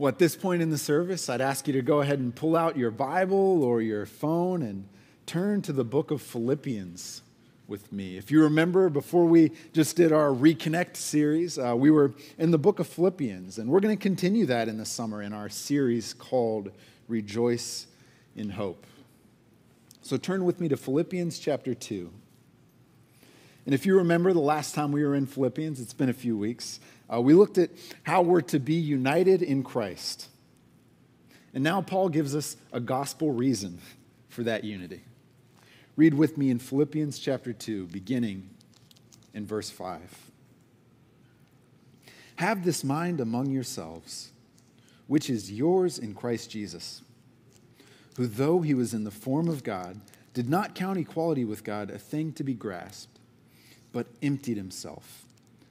Well, 0.00 0.08
at 0.08 0.18
this 0.18 0.34
point 0.34 0.62
in 0.62 0.70
the 0.70 0.78
service, 0.78 1.28
I'd 1.28 1.42
ask 1.42 1.66
you 1.66 1.74
to 1.74 1.82
go 1.82 2.00
ahead 2.00 2.20
and 2.20 2.34
pull 2.34 2.56
out 2.56 2.74
your 2.74 2.90
Bible 2.90 3.62
or 3.62 3.82
your 3.82 4.06
phone 4.06 4.62
and 4.62 4.88
turn 5.26 5.60
to 5.60 5.74
the 5.74 5.84
book 5.84 6.10
of 6.10 6.22
Philippians 6.22 7.20
with 7.68 7.92
me. 7.92 8.16
If 8.16 8.30
you 8.30 8.42
remember, 8.44 8.88
before 8.88 9.26
we 9.26 9.52
just 9.74 9.96
did 9.96 10.10
our 10.10 10.30
Reconnect 10.30 10.96
series, 10.96 11.58
uh, 11.58 11.74
we 11.76 11.90
were 11.90 12.14
in 12.38 12.50
the 12.50 12.56
book 12.56 12.78
of 12.78 12.86
Philippians, 12.86 13.58
and 13.58 13.68
we're 13.68 13.80
going 13.80 13.94
to 13.94 14.02
continue 14.02 14.46
that 14.46 14.68
in 14.68 14.78
the 14.78 14.86
summer 14.86 15.20
in 15.20 15.34
our 15.34 15.50
series 15.50 16.14
called 16.14 16.72
Rejoice 17.06 17.86
in 18.34 18.48
Hope. 18.48 18.86
So 20.00 20.16
turn 20.16 20.46
with 20.46 20.60
me 20.60 20.68
to 20.68 20.78
Philippians 20.78 21.38
chapter 21.38 21.74
2. 21.74 22.10
And 23.66 23.74
if 23.74 23.84
you 23.84 23.98
remember 23.98 24.32
the 24.32 24.40
last 24.40 24.74
time 24.74 24.92
we 24.92 25.04
were 25.04 25.14
in 25.14 25.26
Philippians, 25.26 25.78
it's 25.78 25.92
been 25.92 26.08
a 26.08 26.14
few 26.14 26.38
weeks, 26.38 26.80
uh, 27.12 27.20
we 27.20 27.34
looked 27.34 27.58
at 27.58 27.70
how 28.04 28.22
we're 28.22 28.40
to 28.40 28.58
be 28.58 28.74
united 28.74 29.42
in 29.42 29.62
Christ. 29.62 30.28
And 31.52 31.64
now 31.64 31.82
Paul 31.82 32.08
gives 32.08 32.36
us 32.36 32.56
a 32.72 32.80
gospel 32.80 33.32
reason 33.32 33.80
for 34.28 34.44
that 34.44 34.62
unity. 34.62 35.02
Read 35.96 36.14
with 36.14 36.38
me 36.38 36.50
in 36.50 36.58
Philippians 36.58 37.18
chapter 37.18 37.52
2, 37.52 37.86
beginning 37.86 38.48
in 39.34 39.44
verse 39.44 39.70
5. 39.70 40.30
Have 42.36 42.64
this 42.64 42.84
mind 42.84 43.20
among 43.20 43.50
yourselves, 43.50 44.30
which 45.08 45.28
is 45.28 45.50
yours 45.50 45.98
in 45.98 46.14
Christ 46.14 46.50
Jesus, 46.50 47.02
who, 48.16 48.26
though 48.26 48.60
he 48.60 48.72
was 48.72 48.94
in 48.94 49.04
the 49.04 49.10
form 49.10 49.48
of 49.48 49.64
God, 49.64 50.00
did 50.32 50.48
not 50.48 50.76
count 50.76 50.98
equality 50.98 51.44
with 51.44 51.64
God 51.64 51.90
a 51.90 51.98
thing 51.98 52.32
to 52.34 52.44
be 52.44 52.54
grasped, 52.54 53.18
but 53.92 54.06
emptied 54.22 54.56
himself 54.56 55.26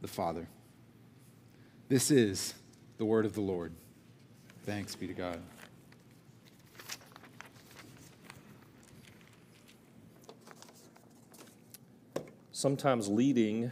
the 0.00 0.08
Father. 0.08 0.48
This 1.88 2.10
is 2.10 2.54
the 2.98 3.04
word 3.04 3.26
of 3.26 3.34
the 3.34 3.40
Lord. 3.40 3.72
Thanks 4.64 4.94
be 4.94 5.06
to 5.06 5.12
God. 5.12 5.40
Sometimes 12.52 13.08
leading 13.08 13.70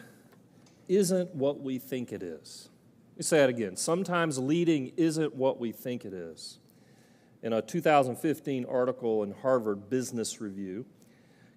isn't 0.89 1.34
what 1.34 1.61
we 1.61 1.79
think 1.79 2.12
it 2.12 2.23
is. 2.23 2.69
Let 3.12 3.19
me 3.19 3.23
say 3.23 3.39
that 3.39 3.51
again. 3.51 3.77
Sometimes 3.77 4.39
leading 4.39 4.93
isn't 4.97 5.34
what 5.34 5.61
we 5.61 5.73
think 5.73 6.05
it 6.05 6.15
is. 6.15 6.59
In 7.43 7.53
a 7.53 7.62
2015 7.62 8.65
article 8.65 9.23
in 9.23 9.33
Harvard 9.33 9.91
Business 9.91 10.41
Review, 10.41 10.87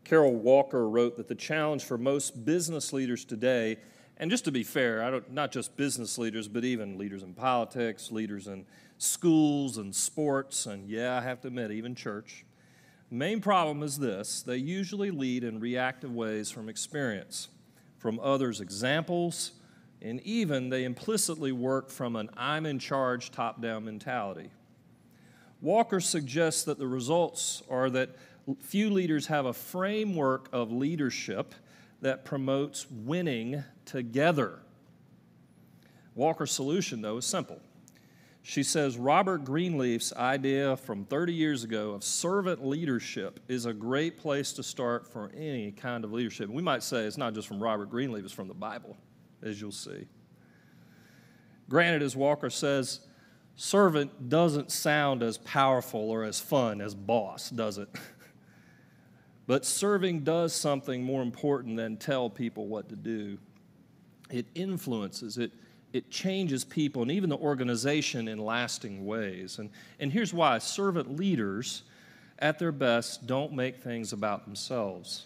Carol 0.03 0.35
Walker 0.35 0.89
wrote 0.89 1.17
that 1.17 1.27
the 1.27 1.35
challenge 1.35 1.83
for 1.83 1.97
most 1.97 2.43
business 2.43 2.91
leaders 2.91 3.23
today 3.23 3.77
and 4.21 4.29
just 4.29 4.45
to 4.45 4.51
be 4.51 4.63
fair, 4.63 5.03
I 5.03 5.09
don't, 5.09 5.31
not 5.31 5.51
just 5.51 5.75
business 5.75 6.19
leaders, 6.19 6.47
but 6.47 6.63
even 6.63 6.99
leaders 6.99 7.23
in 7.23 7.33
politics, 7.33 8.11
leaders 8.11 8.47
in 8.47 8.67
schools 8.99 9.79
and 9.79 9.95
sports, 9.95 10.67
and 10.67 10.87
yeah, 10.87 11.17
I 11.17 11.21
have 11.21 11.41
to 11.41 11.47
admit, 11.47 11.71
even 11.71 11.95
church. 11.95 12.45
Main 13.09 13.41
problem 13.41 13.81
is 13.81 13.97
this 13.97 14.43
they 14.43 14.57
usually 14.57 15.09
lead 15.09 15.43
in 15.43 15.59
reactive 15.59 16.13
ways 16.13 16.51
from 16.51 16.69
experience, 16.69 17.49
from 17.97 18.19
others' 18.19 18.61
examples, 18.61 19.53
and 20.03 20.21
even 20.21 20.69
they 20.69 20.83
implicitly 20.83 21.51
work 21.51 21.89
from 21.89 22.15
an 22.15 22.29
I'm 22.37 22.67
in 22.67 22.77
charge 22.77 23.31
top 23.31 23.59
down 23.59 23.85
mentality. 23.85 24.51
Walker 25.61 25.99
suggests 25.99 26.63
that 26.65 26.77
the 26.77 26.87
results 26.87 27.63
are 27.71 27.89
that 27.89 28.11
few 28.61 28.91
leaders 28.91 29.27
have 29.27 29.47
a 29.47 29.53
framework 29.53 30.47
of 30.53 30.71
leadership 30.71 31.55
that 32.01 32.25
promotes 32.25 32.89
winning 32.89 33.63
together. 33.91 34.59
Walker's 36.15 36.51
solution, 36.51 37.01
though, 37.01 37.17
is 37.17 37.25
simple. 37.25 37.59
She 38.41 38.63
says 38.63 38.97
Robert 38.97 39.43
Greenleaf's 39.43 40.13
idea 40.13 40.77
from 40.77 41.05
30 41.05 41.33
years 41.33 41.63
ago 41.63 41.91
of 41.91 42.03
servant 42.03 42.65
leadership 42.65 43.39
is 43.49 43.65
a 43.65 43.73
great 43.73 44.17
place 44.17 44.53
to 44.53 44.63
start 44.63 45.05
for 45.11 45.29
any 45.35 45.71
kind 45.71 46.03
of 46.05 46.13
leadership. 46.13 46.49
We 46.49 46.63
might 46.63 46.83
say 46.83 47.03
it's 47.03 47.17
not 47.17 47.33
just 47.33 47.47
from 47.47 47.61
Robert 47.61 47.89
Greenleaf, 47.89 48.23
it's 48.23 48.33
from 48.33 48.47
the 48.47 48.53
Bible, 48.53 48.97
as 49.43 49.59
you'll 49.59 49.71
see. 49.71 50.07
Granted, 51.69 52.01
as 52.01 52.15
Walker 52.15 52.49
says, 52.49 53.01
servant 53.57 54.29
doesn't 54.29 54.71
sound 54.71 55.21
as 55.21 55.37
powerful 55.37 56.09
or 56.09 56.23
as 56.23 56.39
fun 56.39 56.81
as 56.81 56.95
boss, 56.95 57.49
does 57.49 57.77
it? 57.77 57.89
But 59.47 59.65
serving 59.65 60.21
does 60.21 60.53
something 60.53 61.03
more 61.03 61.21
important 61.21 61.75
than 61.75 61.97
tell 61.97 62.29
people 62.29 62.67
what 62.67 62.87
to 62.87 62.95
do. 62.95 63.37
It 64.31 64.45
influences, 64.55 65.37
it, 65.37 65.51
it 65.93 66.09
changes 66.09 66.63
people 66.63 67.01
and 67.01 67.11
even 67.11 67.29
the 67.29 67.37
organization 67.37 68.27
in 68.27 68.37
lasting 68.39 69.05
ways. 69.05 69.59
And, 69.59 69.69
and 69.99 70.11
here's 70.11 70.33
why 70.33 70.57
servant 70.57 71.17
leaders, 71.17 71.83
at 72.39 72.57
their 72.57 72.71
best, 72.71 73.27
don't 73.27 73.53
make 73.53 73.77
things 73.77 74.13
about 74.13 74.45
themselves. 74.45 75.25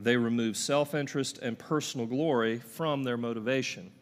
They 0.00 0.16
remove 0.16 0.56
self 0.56 0.94
interest 0.94 1.38
and 1.38 1.58
personal 1.58 2.06
glory 2.06 2.58
from 2.58 3.04
their 3.04 3.16
motivation. 3.16 3.92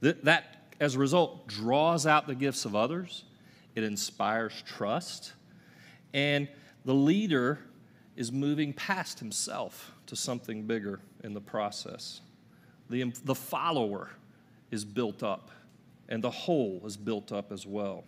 That, 0.00 0.24
that, 0.24 0.74
as 0.80 0.96
a 0.96 0.98
result, 0.98 1.46
draws 1.46 2.06
out 2.06 2.26
the 2.26 2.34
gifts 2.34 2.64
of 2.64 2.76
others, 2.76 3.24
it 3.74 3.84
inspires 3.84 4.62
trust, 4.66 5.32
and 6.12 6.48
the 6.84 6.94
leader 6.94 7.60
is 8.16 8.30
moving 8.30 8.72
past 8.72 9.18
himself 9.18 9.92
to 10.06 10.14
something 10.14 10.66
bigger 10.66 11.00
in 11.22 11.32
the 11.32 11.40
process. 11.40 12.20
The, 12.90 13.12
the 13.24 13.34
follower 13.34 14.10
is 14.70 14.84
built 14.84 15.22
up, 15.22 15.50
and 16.08 16.22
the 16.22 16.30
whole 16.30 16.82
is 16.84 16.96
built 16.96 17.32
up 17.32 17.52
as 17.52 17.66
well. 17.66 18.04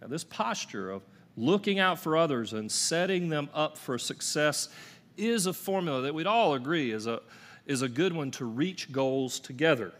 Now, 0.00 0.08
this 0.08 0.24
posture 0.24 0.90
of 0.90 1.02
looking 1.36 1.78
out 1.78 1.98
for 1.98 2.16
others 2.16 2.52
and 2.52 2.70
setting 2.70 3.28
them 3.28 3.48
up 3.52 3.76
for 3.76 3.98
success 3.98 4.68
is 5.16 5.46
a 5.46 5.52
formula 5.52 6.02
that 6.02 6.14
we'd 6.14 6.26
all 6.26 6.54
agree 6.54 6.90
is 6.90 7.06
a, 7.06 7.20
is 7.66 7.82
a 7.82 7.88
good 7.88 8.12
one 8.12 8.30
to 8.32 8.44
reach 8.44 8.92
goals 8.92 9.40
together. 9.40 9.92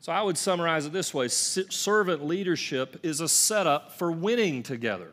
So 0.00 0.12
I 0.12 0.22
would 0.22 0.38
summarize 0.38 0.86
it 0.86 0.92
this 0.92 1.12
way 1.12 1.28
servant 1.28 2.24
leadership 2.24 2.98
is 3.02 3.20
a 3.20 3.28
setup 3.28 3.92
for 3.92 4.10
winning 4.10 4.62
together. 4.62 5.12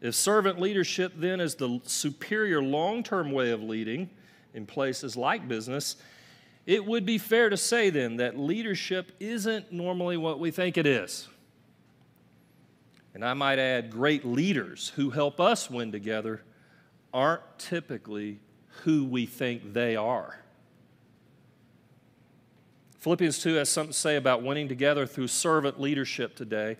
If 0.00 0.14
servant 0.14 0.60
leadership 0.60 1.12
then 1.16 1.40
is 1.40 1.54
the 1.54 1.80
superior 1.84 2.62
long 2.62 3.02
term 3.02 3.32
way 3.32 3.50
of 3.50 3.62
leading 3.62 4.10
in 4.54 4.66
places 4.66 5.16
like 5.16 5.46
business, 5.46 5.96
it 6.66 6.84
would 6.84 7.04
be 7.04 7.18
fair 7.18 7.50
to 7.50 7.56
say 7.56 7.90
then 7.90 8.16
that 8.16 8.38
leadership 8.38 9.12
isn't 9.20 9.70
normally 9.70 10.16
what 10.16 10.40
we 10.40 10.50
think 10.50 10.78
it 10.78 10.86
is. 10.86 11.28
And 13.12 13.24
I 13.24 13.34
might 13.34 13.58
add, 13.58 13.90
great 13.90 14.24
leaders 14.24 14.92
who 14.96 15.10
help 15.10 15.38
us 15.40 15.70
win 15.70 15.92
together 15.92 16.42
aren't 17.12 17.42
typically 17.58 18.40
who 18.82 19.04
we 19.04 19.26
think 19.26 19.72
they 19.72 19.94
are. 19.94 20.40
Philippians 22.98 23.38
2 23.40 23.54
has 23.54 23.68
something 23.68 23.92
to 23.92 23.98
say 23.98 24.16
about 24.16 24.42
winning 24.42 24.66
together 24.66 25.06
through 25.06 25.28
servant 25.28 25.78
leadership 25.78 26.34
today. 26.34 26.78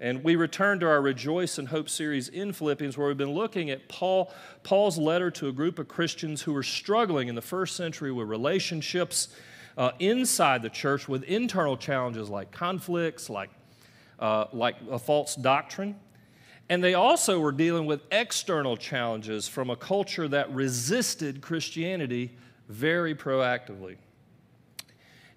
And 0.00 0.22
we 0.22 0.36
return 0.36 0.78
to 0.80 0.86
our 0.86 1.02
Rejoice 1.02 1.58
in 1.58 1.66
Hope 1.66 1.88
series 1.88 2.28
in 2.28 2.52
Philippians, 2.52 2.96
where 2.96 3.08
we've 3.08 3.16
been 3.16 3.32
looking 3.32 3.68
at 3.70 3.88
Paul, 3.88 4.32
Paul's 4.62 4.96
letter 4.96 5.28
to 5.32 5.48
a 5.48 5.52
group 5.52 5.80
of 5.80 5.88
Christians 5.88 6.42
who 6.42 6.52
were 6.52 6.62
struggling 6.62 7.26
in 7.26 7.34
the 7.34 7.42
first 7.42 7.74
century 7.74 8.12
with 8.12 8.28
relationships 8.28 9.28
uh, 9.76 9.90
inside 9.98 10.62
the 10.62 10.70
church, 10.70 11.08
with 11.08 11.24
internal 11.24 11.76
challenges 11.76 12.28
like 12.28 12.52
conflicts, 12.52 13.28
like, 13.28 13.50
uh, 14.20 14.44
like 14.52 14.76
a 14.88 15.00
false 15.00 15.34
doctrine. 15.34 15.96
And 16.68 16.84
they 16.84 16.94
also 16.94 17.40
were 17.40 17.52
dealing 17.52 17.86
with 17.86 18.02
external 18.12 18.76
challenges 18.76 19.48
from 19.48 19.68
a 19.68 19.76
culture 19.76 20.28
that 20.28 20.52
resisted 20.52 21.40
Christianity 21.40 22.36
very 22.68 23.16
proactively. 23.16 23.96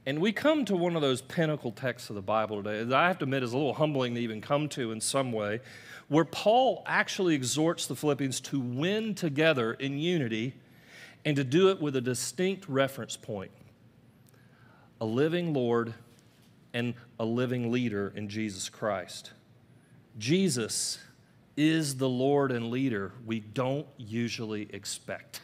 And 0.05 0.19
we 0.19 0.31
come 0.31 0.65
to 0.65 0.75
one 0.75 0.95
of 0.95 1.01
those 1.01 1.21
pinnacle 1.21 1.71
texts 1.71 2.09
of 2.09 2.15
the 2.15 2.21
Bible 2.21 2.63
today 2.63 2.83
that 2.83 2.97
I 2.97 3.07
have 3.07 3.19
to 3.19 3.25
admit 3.25 3.43
is 3.43 3.53
a 3.53 3.57
little 3.57 3.73
humbling 3.73 4.15
to 4.15 4.21
even 4.21 4.41
come 4.41 4.67
to 4.69 4.91
in 4.91 4.99
some 4.99 5.31
way, 5.31 5.59
where 6.07 6.25
Paul 6.25 6.83
actually 6.87 7.35
exhorts 7.35 7.85
the 7.85 7.95
Philippians 7.95 8.41
to 8.41 8.59
win 8.59 9.13
together 9.13 9.73
in 9.73 9.99
unity 9.99 10.53
and 11.23 11.35
to 11.35 11.43
do 11.43 11.69
it 11.69 11.79
with 11.79 11.95
a 11.95 12.01
distinct 12.01 12.67
reference 12.67 13.15
point 13.15 13.51
a 14.99 15.05
living 15.05 15.51
Lord 15.53 15.95
and 16.73 16.93
a 17.19 17.25
living 17.25 17.71
leader 17.71 18.13
in 18.15 18.29
Jesus 18.29 18.69
Christ. 18.69 19.31
Jesus 20.17 20.99
is 21.57 21.97
the 21.97 22.09
Lord 22.09 22.51
and 22.51 22.69
leader 22.69 23.11
we 23.25 23.39
don't 23.39 23.87
usually 23.97 24.69
expect. 24.71 25.41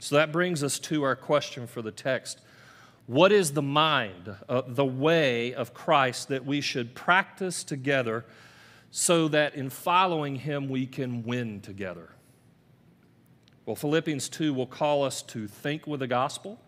So 0.00 0.16
that 0.16 0.32
brings 0.32 0.62
us 0.62 0.78
to 0.80 1.02
our 1.02 1.16
question 1.16 1.66
for 1.66 1.82
the 1.82 1.90
text. 1.90 2.40
What 3.06 3.30
is 3.30 3.52
the 3.52 3.62
mind, 3.62 4.34
uh, 4.48 4.62
the 4.66 4.84
way 4.84 5.54
of 5.54 5.72
Christ 5.72 6.28
that 6.28 6.44
we 6.44 6.60
should 6.60 6.94
practice 6.94 7.62
together 7.62 8.24
so 8.90 9.28
that 9.28 9.54
in 9.54 9.70
following 9.70 10.36
him 10.36 10.68
we 10.68 10.86
can 10.86 11.22
win 11.22 11.60
together? 11.60 12.10
Well, 13.64 13.76
Philippians 13.76 14.28
2 14.28 14.52
will 14.52 14.66
call 14.66 15.04
us 15.04 15.22
to 15.22 15.46
think 15.46 15.86
with 15.86 16.00
the 16.00 16.08
gospel, 16.08 16.60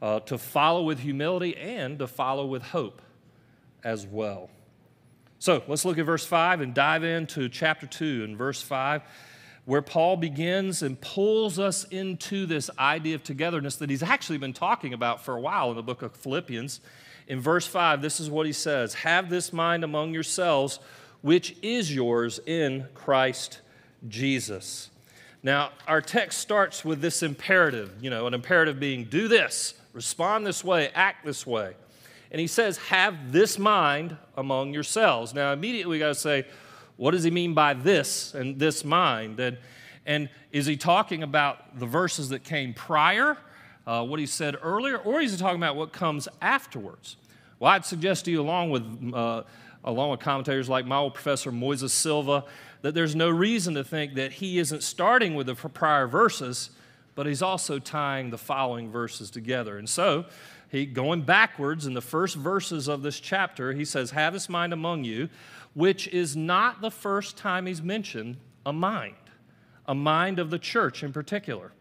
uh, 0.00 0.20
to 0.20 0.36
follow 0.36 0.82
with 0.82 0.98
humility, 0.98 1.56
and 1.56 1.98
to 2.00 2.08
follow 2.08 2.46
with 2.46 2.62
hope 2.62 3.00
as 3.84 4.04
well. 4.04 4.50
So 5.38 5.62
let's 5.66 5.84
look 5.84 5.98
at 5.98 6.06
verse 6.06 6.24
5 6.24 6.60
and 6.60 6.74
dive 6.74 7.02
into 7.04 7.48
chapter 7.48 7.86
2 7.86 8.22
and 8.24 8.36
verse 8.36 8.62
5, 8.62 9.02
where 9.64 9.82
Paul 9.82 10.16
begins 10.16 10.82
and 10.82 11.00
pulls 11.00 11.58
us 11.58 11.84
into 11.84 12.46
this 12.46 12.68
idea 12.78 13.14
of 13.14 13.22
togetherness 13.22 13.76
that 13.76 13.90
he's 13.90 14.02
actually 14.02 14.38
been 14.38 14.52
talking 14.52 14.92
about 14.92 15.24
for 15.24 15.36
a 15.36 15.40
while 15.40 15.70
in 15.70 15.76
the 15.76 15.82
book 15.82 16.02
of 16.02 16.14
Philippians. 16.16 16.80
In 17.28 17.40
verse 17.40 17.66
5, 17.66 18.02
this 18.02 18.18
is 18.18 18.28
what 18.28 18.46
he 18.46 18.52
says 18.52 18.94
Have 18.94 19.30
this 19.30 19.52
mind 19.52 19.84
among 19.84 20.14
yourselves, 20.14 20.80
which 21.20 21.56
is 21.62 21.94
yours 21.94 22.40
in 22.44 22.88
Christ 22.94 23.60
Jesus. 24.08 24.90
Now, 25.44 25.70
our 25.88 26.00
text 26.00 26.38
starts 26.38 26.84
with 26.84 27.00
this 27.00 27.22
imperative, 27.22 27.92
you 28.00 28.10
know, 28.10 28.26
an 28.26 28.34
imperative 28.34 28.78
being 28.78 29.04
do 29.04 29.28
this, 29.28 29.74
respond 29.92 30.46
this 30.46 30.64
way, 30.64 30.90
act 30.94 31.24
this 31.24 31.46
way. 31.46 31.74
And 32.30 32.40
he 32.40 32.46
says, 32.46 32.78
have 32.78 33.32
this 33.32 33.58
mind 33.58 34.16
among 34.36 34.72
yourselves. 34.72 35.34
Now, 35.34 35.52
immediately 35.52 35.90
we 35.90 35.98
got 35.98 36.08
to 36.08 36.14
say, 36.14 36.46
what 36.96 37.12
does 37.12 37.24
he 37.24 37.30
mean 37.30 37.54
by 37.54 37.74
this 37.74 38.34
and 38.34 38.58
this 38.58 38.84
mind? 38.84 39.40
And, 39.40 39.58
and 40.06 40.28
is 40.50 40.66
he 40.66 40.76
talking 40.76 41.22
about 41.22 41.78
the 41.78 41.86
verses 41.86 42.28
that 42.30 42.44
came 42.44 42.74
prior, 42.74 43.36
uh, 43.86 44.04
what 44.04 44.20
he 44.20 44.26
said 44.26 44.56
earlier, 44.62 44.98
or 44.98 45.20
is 45.20 45.32
he 45.32 45.38
talking 45.38 45.56
about 45.56 45.76
what 45.76 45.92
comes 45.92 46.28
afterwards? 46.40 47.16
Well, 47.58 47.72
I'd 47.72 47.84
suggest 47.84 48.24
to 48.26 48.30
you, 48.30 48.40
along 48.40 48.70
with, 48.70 49.14
uh, 49.14 49.42
along 49.84 50.10
with 50.10 50.20
commentators 50.20 50.68
like 50.68 50.86
my 50.86 50.96
old 50.96 51.14
professor 51.14 51.52
Moises 51.52 51.90
Silva, 51.90 52.44
that 52.82 52.94
there's 52.94 53.14
no 53.14 53.30
reason 53.30 53.74
to 53.74 53.84
think 53.84 54.14
that 54.14 54.32
he 54.32 54.58
isn't 54.58 54.82
starting 54.82 55.34
with 55.34 55.46
the 55.46 55.54
prior 55.54 56.06
verses, 56.06 56.70
but 57.14 57.26
he's 57.26 57.42
also 57.42 57.78
tying 57.78 58.30
the 58.30 58.38
following 58.38 58.90
verses 58.90 59.30
together. 59.30 59.78
And 59.78 59.88
so, 59.88 60.24
he 60.72 60.86
going 60.86 61.20
backwards 61.20 61.86
in 61.86 61.92
the 61.92 62.00
first 62.00 62.34
verses 62.34 62.88
of 62.88 63.02
this 63.02 63.20
chapter, 63.20 63.74
he 63.74 63.84
says, 63.84 64.10
Have 64.12 64.32
this 64.32 64.48
mind 64.48 64.72
among 64.72 65.04
you, 65.04 65.28
which 65.74 66.08
is 66.08 66.36
not 66.36 66.80
the 66.80 66.90
first 66.90 67.36
time 67.36 67.66
he's 67.66 67.82
mentioned 67.82 68.36
a 68.64 68.72
mind, 68.72 69.14
a 69.86 69.94
mind 69.94 70.38
of 70.38 70.50
the 70.50 70.58
church 70.58 71.02
in 71.02 71.12
particular. 71.12 71.72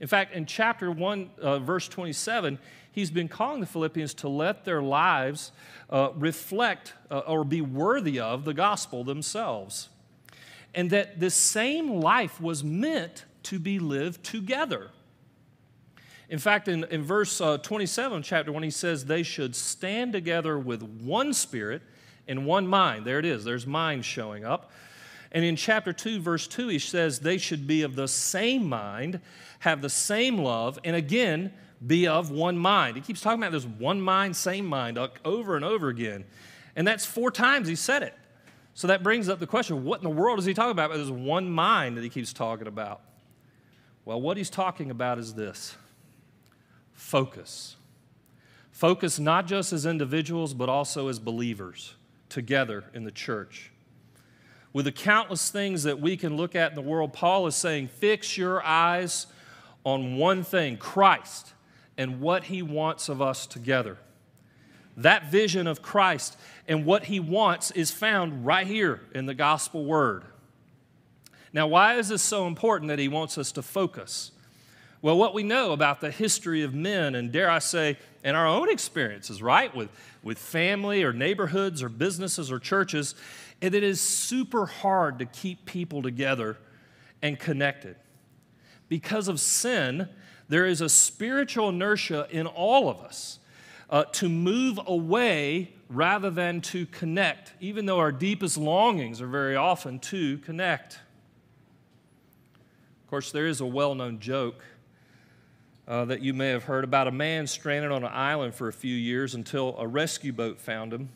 In 0.00 0.06
fact, 0.06 0.34
in 0.34 0.46
chapter 0.46 0.90
1, 0.90 1.30
uh, 1.40 1.58
verse 1.58 1.88
27, 1.88 2.58
he's 2.92 3.10
been 3.10 3.28
calling 3.28 3.60
the 3.60 3.66
Philippians 3.66 4.14
to 4.14 4.28
let 4.28 4.64
their 4.64 4.82
lives 4.82 5.52
uh, 5.90 6.10
reflect 6.16 6.94
uh, 7.10 7.18
or 7.20 7.44
be 7.44 7.60
worthy 7.60 8.18
of 8.18 8.44
the 8.44 8.54
gospel 8.54 9.04
themselves 9.04 9.88
and 10.74 10.90
that 10.90 11.18
this 11.18 11.34
same 11.34 12.00
life 12.00 12.40
was 12.40 12.62
meant 12.62 13.24
to 13.44 13.58
be 13.58 13.78
lived 13.78 14.22
together. 14.24 14.90
In 16.28 16.38
fact, 16.38 16.68
in, 16.68 16.84
in 16.84 17.02
verse 17.02 17.40
uh, 17.40 17.58
27, 17.58 18.22
chapter 18.22 18.52
1, 18.52 18.62
he 18.62 18.70
says 18.70 19.04
they 19.04 19.24
should 19.24 19.56
stand 19.56 20.12
together 20.12 20.58
with 20.58 20.82
one 20.82 21.32
spirit 21.32 21.82
and 22.30 22.46
one 22.46 22.66
mind. 22.66 23.04
There 23.04 23.18
it 23.18 23.26
is, 23.26 23.44
there's 23.44 23.66
mind 23.66 24.04
showing 24.04 24.44
up. 24.44 24.70
And 25.32 25.44
in 25.44 25.56
chapter 25.56 25.92
2, 25.92 26.20
verse 26.20 26.46
2, 26.46 26.68
he 26.68 26.78
says 26.78 27.20
they 27.20 27.38
should 27.38 27.66
be 27.66 27.82
of 27.82 27.94
the 27.94 28.08
same 28.08 28.68
mind, 28.68 29.20
have 29.60 29.82
the 29.82 29.90
same 29.90 30.38
love, 30.38 30.78
and 30.84 30.96
again, 30.96 31.52
be 31.86 32.06
of 32.06 32.30
one 32.30 32.58
mind. 32.58 32.96
He 32.96 33.02
keeps 33.02 33.20
talking 33.20 33.40
about 33.40 33.52
this 33.52 33.64
one 33.64 34.00
mind, 34.00 34.36
same 34.36 34.66
mind 34.66 34.98
over 35.24 35.56
and 35.56 35.64
over 35.64 35.88
again. 35.88 36.24
And 36.76 36.86
that's 36.86 37.06
four 37.06 37.30
times 37.30 37.68
he 37.68 37.74
said 37.74 38.02
it. 38.02 38.14
So 38.74 38.86
that 38.88 39.02
brings 39.02 39.28
up 39.28 39.38
the 39.38 39.46
question 39.46 39.84
what 39.84 40.00
in 40.00 40.04
the 40.04 40.10
world 40.10 40.38
is 40.38 40.44
he 40.44 40.54
talking 40.54 40.70
about? 40.70 40.92
There's 40.92 41.10
one 41.10 41.50
mind 41.50 41.96
that 41.96 42.04
he 42.04 42.10
keeps 42.10 42.32
talking 42.32 42.66
about. 42.66 43.00
Well, 44.04 44.20
what 44.20 44.36
he's 44.36 44.50
talking 44.50 44.90
about 44.90 45.18
is 45.18 45.34
this 45.34 45.76
focus. 46.92 47.76
Focus 48.70 49.18
not 49.18 49.46
just 49.46 49.72
as 49.72 49.84
individuals, 49.84 50.54
but 50.54 50.68
also 50.68 51.08
as 51.08 51.18
believers 51.18 51.94
together 52.30 52.84
in 52.94 53.04
the 53.04 53.10
church. 53.10 53.70
With 54.72 54.84
the 54.84 54.92
countless 54.92 55.50
things 55.50 55.82
that 55.82 56.00
we 56.00 56.16
can 56.16 56.36
look 56.36 56.54
at 56.54 56.70
in 56.70 56.76
the 56.76 56.82
world, 56.82 57.12
Paul 57.12 57.46
is 57.46 57.56
saying, 57.56 57.88
fix 57.88 58.38
your 58.38 58.64
eyes 58.64 59.26
on 59.84 60.16
one 60.16 60.44
thing 60.44 60.76
Christ 60.76 61.52
and 61.98 62.20
what 62.20 62.44
he 62.44 62.62
wants 62.62 63.08
of 63.08 63.20
us 63.20 63.46
together. 63.46 63.98
That 64.96 65.30
vision 65.30 65.66
of 65.66 65.82
Christ 65.82 66.36
and 66.68 66.86
what 66.86 67.04
he 67.04 67.20
wants 67.20 67.70
is 67.72 67.90
found 67.90 68.46
right 68.46 68.66
here 68.66 69.00
in 69.14 69.26
the 69.26 69.34
gospel 69.34 69.84
word. 69.84 70.24
Now, 71.52 71.66
why 71.66 71.96
is 71.96 72.08
this 72.08 72.22
so 72.22 72.46
important 72.46 72.88
that 72.88 72.98
he 72.98 73.08
wants 73.08 73.36
us 73.36 73.50
to 73.52 73.62
focus? 73.62 74.30
Well, 75.02 75.16
what 75.16 75.34
we 75.34 75.42
know 75.42 75.72
about 75.72 76.00
the 76.00 76.10
history 76.10 76.62
of 76.62 76.74
men, 76.74 77.14
and 77.14 77.32
dare 77.32 77.50
I 77.50 77.58
say, 77.58 77.96
in 78.22 78.34
our 78.34 78.46
own 78.46 78.70
experiences, 78.70 79.42
right, 79.42 79.74
with, 79.74 79.88
with 80.22 80.38
family 80.38 81.02
or 81.02 81.12
neighborhoods 81.12 81.82
or 81.82 81.88
businesses 81.88 82.52
or 82.52 82.58
churches, 82.58 83.14
And 83.62 83.74
it 83.74 83.82
is 83.82 84.00
super 84.00 84.66
hard 84.66 85.18
to 85.18 85.26
keep 85.26 85.64
people 85.64 86.02
together 86.02 86.58
and 87.22 87.38
connected. 87.38 87.96
Because 88.88 89.28
of 89.28 89.40
sin, 89.40 90.08
there 90.48 90.66
is 90.66 90.80
a 90.80 90.88
spiritual 90.88 91.68
inertia 91.68 92.26
in 92.30 92.46
all 92.46 92.88
of 92.88 93.00
us 93.00 93.38
uh, 93.88 94.04
to 94.04 94.28
move 94.28 94.78
away 94.86 95.72
rather 95.88 96.30
than 96.30 96.60
to 96.60 96.86
connect, 96.86 97.52
even 97.60 97.86
though 97.86 97.98
our 97.98 98.12
deepest 98.12 98.56
longings 98.56 99.20
are 99.20 99.26
very 99.26 99.56
often 99.56 99.98
to 99.98 100.38
connect. 100.38 100.94
Of 103.04 103.10
course, 103.10 103.32
there 103.32 103.46
is 103.46 103.60
a 103.60 103.66
well 103.66 103.94
known 103.94 104.20
joke 104.20 104.62
uh, 105.90 106.04
that 106.04 106.22
you 106.22 106.32
may 106.32 106.50
have 106.50 106.64
heard 106.64 106.84
about 106.84 107.08
a 107.08 107.10
man 107.10 107.48
stranded 107.48 107.90
on 107.90 108.04
an 108.04 108.12
island 108.12 108.54
for 108.54 108.68
a 108.68 108.72
few 108.72 108.94
years 108.94 109.34
until 109.34 109.76
a 109.76 109.86
rescue 109.88 110.32
boat 110.32 110.60
found 110.60 110.92
him. 110.92 111.08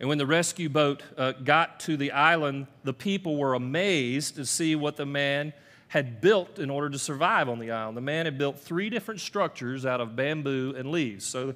And 0.00 0.08
when 0.08 0.16
the 0.16 0.24
rescue 0.24 0.70
boat 0.70 1.02
uh, 1.18 1.32
got 1.32 1.78
to 1.80 1.98
the 1.98 2.10
island, 2.10 2.68
the 2.84 2.94
people 2.94 3.36
were 3.36 3.52
amazed 3.52 4.36
to 4.36 4.46
see 4.46 4.74
what 4.74 4.96
the 4.96 5.04
man 5.04 5.52
had 5.88 6.22
built 6.22 6.58
in 6.58 6.70
order 6.70 6.88
to 6.88 6.98
survive 6.98 7.50
on 7.50 7.58
the 7.58 7.70
island. 7.70 7.98
The 7.98 8.00
man 8.00 8.24
had 8.24 8.38
built 8.38 8.58
three 8.58 8.88
different 8.88 9.20
structures 9.20 9.84
out 9.84 10.00
of 10.00 10.16
bamboo 10.16 10.74
and 10.74 10.90
leaves. 10.90 11.26
So 11.26 11.54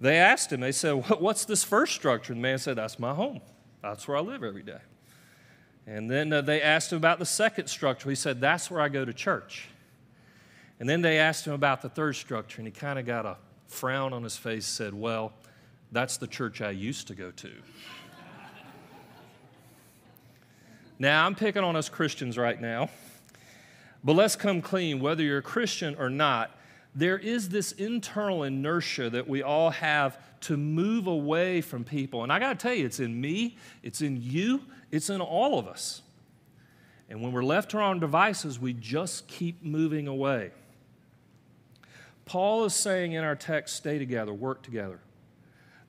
they 0.00 0.16
asked 0.16 0.52
him, 0.52 0.58
they 0.58 0.72
said, 0.72 0.94
What's 1.20 1.44
this 1.44 1.62
first 1.62 1.94
structure? 1.94 2.32
And 2.32 2.40
the 2.40 2.42
man 2.42 2.58
said, 2.58 2.76
That's 2.76 2.98
my 2.98 3.14
home. 3.14 3.40
That's 3.82 4.08
where 4.08 4.16
I 4.16 4.20
live 4.20 4.42
every 4.42 4.64
day. 4.64 4.80
And 5.86 6.10
then 6.10 6.32
uh, 6.32 6.40
they 6.40 6.60
asked 6.60 6.90
him 6.90 6.98
about 6.98 7.20
the 7.20 7.26
second 7.26 7.68
structure. 7.68 8.08
He 8.10 8.16
said, 8.16 8.40
That's 8.40 8.68
where 8.68 8.80
I 8.80 8.88
go 8.88 9.04
to 9.04 9.12
church. 9.12 9.68
And 10.82 10.88
then 10.88 11.00
they 11.00 11.20
asked 11.20 11.46
him 11.46 11.52
about 11.52 11.80
the 11.80 11.88
third 11.88 12.16
structure, 12.16 12.58
and 12.58 12.66
he 12.66 12.72
kind 12.72 12.98
of 12.98 13.06
got 13.06 13.24
a 13.24 13.36
frown 13.68 14.12
on 14.12 14.24
his 14.24 14.36
face, 14.36 14.66
said, 14.66 14.92
Well, 14.92 15.32
that's 15.92 16.16
the 16.16 16.26
church 16.26 16.60
I 16.60 16.72
used 16.72 17.06
to 17.06 17.14
go 17.14 17.30
to. 17.30 17.52
now, 20.98 21.24
I'm 21.24 21.36
picking 21.36 21.62
on 21.62 21.76
us 21.76 21.88
Christians 21.88 22.36
right 22.36 22.60
now, 22.60 22.90
but 24.02 24.14
let's 24.14 24.34
come 24.34 24.60
clean. 24.60 24.98
Whether 24.98 25.22
you're 25.22 25.38
a 25.38 25.42
Christian 25.42 25.94
or 26.00 26.10
not, 26.10 26.50
there 26.96 27.16
is 27.16 27.50
this 27.50 27.70
internal 27.70 28.42
inertia 28.42 29.08
that 29.08 29.28
we 29.28 29.40
all 29.40 29.70
have 29.70 30.18
to 30.40 30.56
move 30.56 31.06
away 31.06 31.60
from 31.60 31.84
people. 31.84 32.24
And 32.24 32.32
I 32.32 32.40
got 32.40 32.58
to 32.58 32.60
tell 32.60 32.74
you, 32.74 32.86
it's 32.86 32.98
in 32.98 33.20
me, 33.20 33.56
it's 33.84 34.00
in 34.00 34.20
you, 34.20 34.62
it's 34.90 35.10
in 35.10 35.20
all 35.20 35.60
of 35.60 35.68
us. 35.68 36.02
And 37.08 37.22
when 37.22 37.30
we're 37.30 37.44
left 37.44 37.70
to 37.70 37.76
our 37.76 37.84
own 37.84 38.00
devices, 38.00 38.58
we 38.58 38.72
just 38.72 39.28
keep 39.28 39.62
moving 39.62 40.08
away. 40.08 40.50
Paul 42.24 42.64
is 42.64 42.74
saying 42.74 43.12
in 43.12 43.24
our 43.24 43.36
text 43.36 43.76
stay 43.76 43.98
together, 43.98 44.32
work 44.32 44.62
together. 44.62 45.00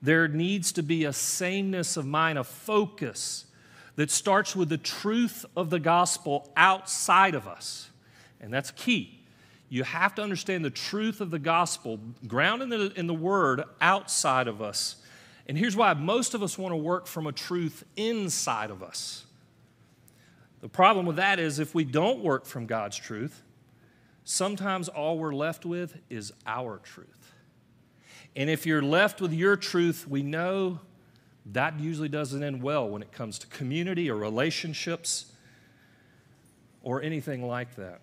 There 0.02 0.28
needs 0.28 0.72
to 0.72 0.82
be 0.82 1.04
a 1.04 1.12
sameness 1.12 1.96
of 1.96 2.06
mind, 2.06 2.38
a 2.38 2.44
focus 2.44 3.46
that 3.96 4.10
starts 4.10 4.54
with 4.54 4.68
the 4.68 4.78
truth 4.78 5.46
of 5.56 5.70
the 5.70 5.78
gospel 5.78 6.50
outside 6.56 7.34
of 7.34 7.46
us. 7.46 7.90
And 8.40 8.52
that's 8.52 8.70
key. 8.72 9.20
You 9.68 9.84
have 9.84 10.14
to 10.16 10.22
understand 10.22 10.64
the 10.64 10.70
truth 10.70 11.20
of 11.20 11.30
the 11.30 11.38
gospel, 11.38 11.98
grounded 12.26 12.72
in 12.72 12.78
the, 12.78 12.98
in 12.98 13.06
the 13.06 13.14
word 13.14 13.62
outside 13.80 14.46
of 14.46 14.60
us. 14.60 14.96
And 15.46 15.56
here's 15.56 15.76
why 15.76 15.94
most 15.94 16.34
of 16.34 16.42
us 16.42 16.58
want 16.58 16.72
to 16.72 16.76
work 16.76 17.06
from 17.06 17.26
a 17.26 17.32
truth 17.32 17.84
inside 17.96 18.70
of 18.70 18.82
us. 18.82 19.24
The 20.60 20.68
problem 20.68 21.06
with 21.06 21.16
that 21.16 21.38
is 21.38 21.58
if 21.58 21.74
we 21.74 21.84
don't 21.84 22.20
work 22.20 22.46
from 22.46 22.66
God's 22.66 22.96
truth, 22.96 23.42
sometimes 24.24 24.88
all 24.88 25.18
we're 25.18 25.34
left 25.34 25.64
with 25.64 25.98
is 26.10 26.32
our 26.46 26.78
truth. 26.78 27.32
And 28.36 28.50
if 28.50 28.66
you're 28.66 28.82
left 28.82 29.20
with 29.20 29.32
your 29.32 29.56
truth, 29.56 30.06
we 30.08 30.22
know 30.22 30.80
that 31.52 31.78
usually 31.78 32.08
doesn't 32.08 32.42
end 32.42 32.62
well 32.62 32.88
when 32.88 33.02
it 33.02 33.12
comes 33.12 33.38
to 33.40 33.46
community 33.48 34.10
or 34.10 34.16
relationships 34.16 35.32
or 36.82 37.02
anything 37.02 37.46
like 37.46 37.76
that. 37.76 38.00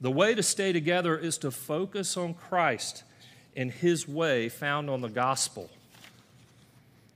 The 0.00 0.10
way 0.10 0.34
to 0.34 0.42
stay 0.42 0.72
together 0.72 1.16
is 1.16 1.38
to 1.38 1.50
focus 1.50 2.16
on 2.16 2.34
Christ 2.34 3.04
and 3.56 3.70
His 3.70 4.08
way 4.08 4.48
found 4.48 4.90
on 4.90 5.00
the 5.00 5.08
gospel. 5.08 5.70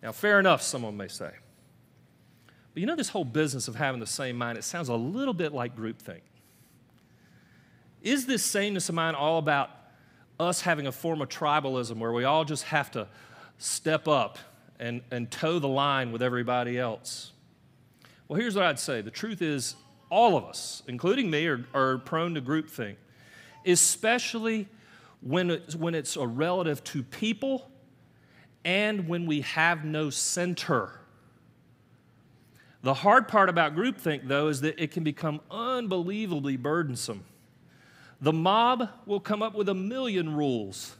Now, 0.02 0.12
fair 0.12 0.38
enough, 0.38 0.62
someone 0.62 0.96
may 0.96 1.08
say. 1.08 1.30
But 2.74 2.80
you 2.80 2.86
know, 2.86 2.96
this 2.96 3.08
whole 3.08 3.24
business 3.24 3.68
of 3.68 3.76
having 3.76 4.00
the 4.00 4.06
same 4.06 4.36
mind, 4.36 4.58
it 4.58 4.64
sounds 4.64 4.88
a 4.88 4.94
little 4.94 5.34
bit 5.34 5.52
like 5.52 5.76
groupthink. 5.76 6.20
Is 8.04 8.26
this 8.26 8.44
sameness 8.44 8.90
of 8.90 8.94
mind 8.94 9.16
all 9.16 9.38
about 9.38 9.70
us 10.38 10.60
having 10.60 10.86
a 10.86 10.92
form 10.92 11.22
of 11.22 11.30
tribalism 11.30 11.96
where 11.96 12.12
we 12.12 12.24
all 12.24 12.44
just 12.44 12.64
have 12.64 12.90
to 12.92 13.08
step 13.56 14.06
up 14.06 14.38
and, 14.78 15.00
and 15.10 15.30
toe 15.30 15.58
the 15.58 15.68
line 15.68 16.12
with 16.12 16.22
everybody 16.22 16.78
else? 16.78 17.32
Well, 18.28 18.38
here's 18.38 18.54
what 18.54 18.66
I'd 18.66 18.78
say 18.78 19.00
the 19.00 19.10
truth 19.10 19.40
is, 19.40 19.74
all 20.10 20.36
of 20.36 20.44
us, 20.44 20.82
including 20.86 21.30
me, 21.30 21.46
are, 21.46 21.64
are 21.72 21.98
prone 21.98 22.34
to 22.34 22.42
groupthink, 22.42 22.96
especially 23.64 24.68
when 25.22 25.50
it's, 25.50 25.74
when 25.74 25.94
it's 25.94 26.16
a 26.16 26.26
relative 26.26 26.84
to 26.84 27.02
people 27.02 27.70
and 28.66 29.08
when 29.08 29.24
we 29.24 29.40
have 29.40 29.82
no 29.82 30.10
center. 30.10 31.00
The 32.82 32.92
hard 32.92 33.28
part 33.28 33.48
about 33.48 33.74
groupthink, 33.74 34.28
though, 34.28 34.48
is 34.48 34.60
that 34.60 34.78
it 34.78 34.90
can 34.90 35.04
become 35.04 35.40
unbelievably 35.50 36.58
burdensome. 36.58 37.24
The 38.20 38.32
mob 38.32 38.88
will 39.06 39.20
come 39.20 39.42
up 39.42 39.54
with 39.54 39.68
a 39.68 39.74
million 39.74 40.34
rules, 40.34 40.96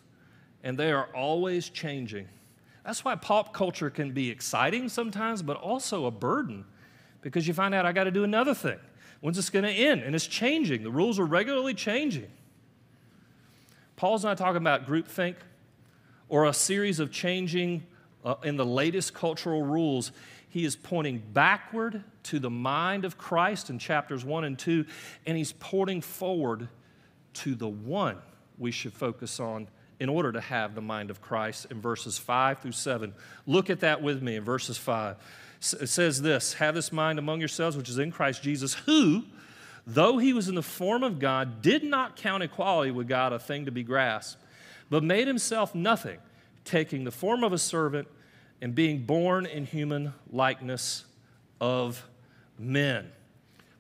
and 0.63 0.79
they 0.79 0.93
are 0.93 1.09
always 1.15 1.69
changing. 1.69 2.29
That's 2.85 3.05
why 3.05 3.15
pop 3.15 3.55
culture 3.55 3.91
can 3.91 4.13
be 4.13 4.31
exciting 4.31 4.89
sometimes, 4.89 5.43
but 5.43 5.57
also 5.57 6.07
a 6.07 6.11
burden 6.11 6.65
because 7.23 7.49
you 7.49 7.55
find 7.55 7.75
out 7.75 7.87
I 7.87 7.93
got 7.93 8.05
to 8.05 8.11
do 8.11 8.25
another 8.25 8.55
thing. 8.55 8.79
When's 9.21 9.37
this 9.37 9.49
going 9.49 9.65
to 9.65 9.71
end? 9.71 10.03
And 10.03 10.15
it's 10.15 10.27
changing. 10.27 10.83
The 10.83 10.91
rules 10.91 11.19
are 11.19 11.25
regularly 11.25 11.73
changing. 11.73 12.31
Paul's 13.97 14.23
not 14.23 14.37
talking 14.37 14.59
about 14.59 14.87
groupthink 14.87 15.37
or 16.29 16.45
a 16.45 16.53
series 16.53 17.01
of 17.01 17.11
changing 17.11 17.87
uh, 18.25 18.35
in 18.43 18.57
the 18.57 18.67
latest 18.67 19.15
cultural 19.15 19.63
rules. 19.63 20.13
He 20.51 20.67
is 20.67 20.77
pointing 20.77 21.23
backward 21.33 22.05
to 22.25 22.39
the 22.39 22.51
mind 22.51 23.07
of 23.07 23.17
Christ 23.17 23.71
in 23.71 23.79
chapters 23.79 24.25
1 24.25 24.45
and 24.45 24.59
2, 24.59 24.85
and 25.27 25.37
he's 25.37 25.53
pointing 25.53 26.03
forward 26.03 26.69
to 27.35 27.55
the 27.55 27.69
one 27.69 28.19
we 28.59 28.71
should 28.71 28.93
focus 28.93 29.41
on 29.41 29.69
in 30.01 30.09
order 30.09 30.33
to 30.33 30.41
have 30.41 30.75
the 30.75 30.81
mind 30.81 31.11
of 31.11 31.21
Christ 31.21 31.67
in 31.71 31.81
verses 31.81 32.19
5 32.19 32.61
through 32.61 32.73
7. 32.73 33.15
Look 33.47 33.71
at 33.71 33.81
that 33.81 34.03
with 34.03 34.23
me 34.23 34.37
in 34.37 34.45
verses 34.45 34.77
5. 34.77 35.17
It 35.81 35.89
says 35.89 36.21
this 36.23 36.55
Have 36.55 36.75
this 36.75 36.93
mind 36.93 37.19
among 37.19 37.41
yourselves, 37.41 37.77
which 37.77 37.89
is 37.89 37.99
in 37.99 38.11
Christ 38.11 38.43
Jesus, 38.43 38.75
who, 38.75 39.25
though 39.87 40.19
he 40.19 40.33
was 40.33 40.49
in 40.49 40.55
the 40.55 40.63
form 40.63 41.03
of 41.03 41.19
God, 41.19 41.63
did 41.63 41.85
not 41.85 42.17
count 42.17 42.43
equality 42.43 42.91
with 42.91 43.09
God 43.09 43.33
a 43.33 43.39
thing 43.39 43.65
to 43.65 43.71
be 43.71 43.83
grasped, 43.83 44.43
but 44.91 45.03
made 45.03 45.27
himself 45.27 45.75
nothing, 45.75 46.19
taking 46.65 47.05
the 47.05 47.11
form 47.11 47.45
of 47.45 47.53
a 47.53 47.59
servant 47.59 48.09
and 48.61 48.75
being 48.75 49.05
born 49.05 49.47
in 49.47 49.65
human 49.65 50.13
likeness 50.31 51.05
of 51.61 52.07
men. 52.59 53.11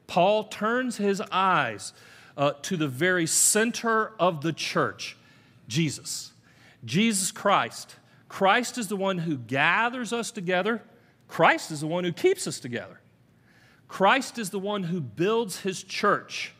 Paul 0.06 0.44
turns 0.44 0.96
his 0.96 1.23
eyes 1.32 1.92
uh, 2.36 2.52
to 2.62 2.76
the 2.76 2.88
very 2.88 3.26
center 3.26 4.12
of 4.18 4.42
the 4.42 4.52
church 4.52 5.16
Jesus. 5.68 6.32
Jesus 6.84 7.30
Christ. 7.30 7.96
Christ 8.28 8.78
is 8.78 8.88
the 8.88 8.96
one 8.96 9.18
who 9.18 9.36
gathers 9.36 10.12
us 10.12 10.30
together 10.30 10.82
Christ 11.28 11.70
is 11.70 11.80
the 11.80 11.86
one 11.86 12.04
who 12.04 12.12
keeps 12.12 12.46
us 12.46 12.60
together. 12.60 13.00
Christ 13.88 14.38
is 14.38 14.50
the 14.50 14.58
one 14.58 14.84
who 14.84 15.00
builds 15.00 15.60
his 15.60 15.82
church. 15.82 16.52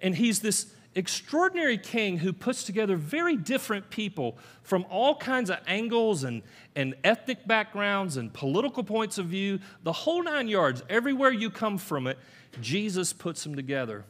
And 0.00 0.16
he's 0.16 0.40
this 0.40 0.74
extraordinary 0.94 1.78
king 1.78 2.18
who 2.18 2.32
puts 2.32 2.64
together 2.64 2.96
very 2.96 3.36
different 3.36 3.90
people 3.90 4.36
from 4.62 4.84
all 4.90 5.14
kinds 5.14 5.50
of 5.50 5.58
angles 5.66 6.24
and, 6.24 6.42
and 6.74 6.94
ethnic 7.04 7.46
backgrounds 7.46 8.16
and 8.16 8.32
political 8.32 8.82
points 8.82 9.18
of 9.18 9.26
view, 9.26 9.60
the 9.84 9.92
whole 9.92 10.22
nine 10.22 10.48
yards, 10.48 10.82
everywhere 10.88 11.30
you 11.30 11.48
come 11.48 11.78
from 11.78 12.06
it, 12.06 12.18
Jesus 12.60 13.12
puts 13.12 13.42
them 13.44 13.54
together. 13.54 14.04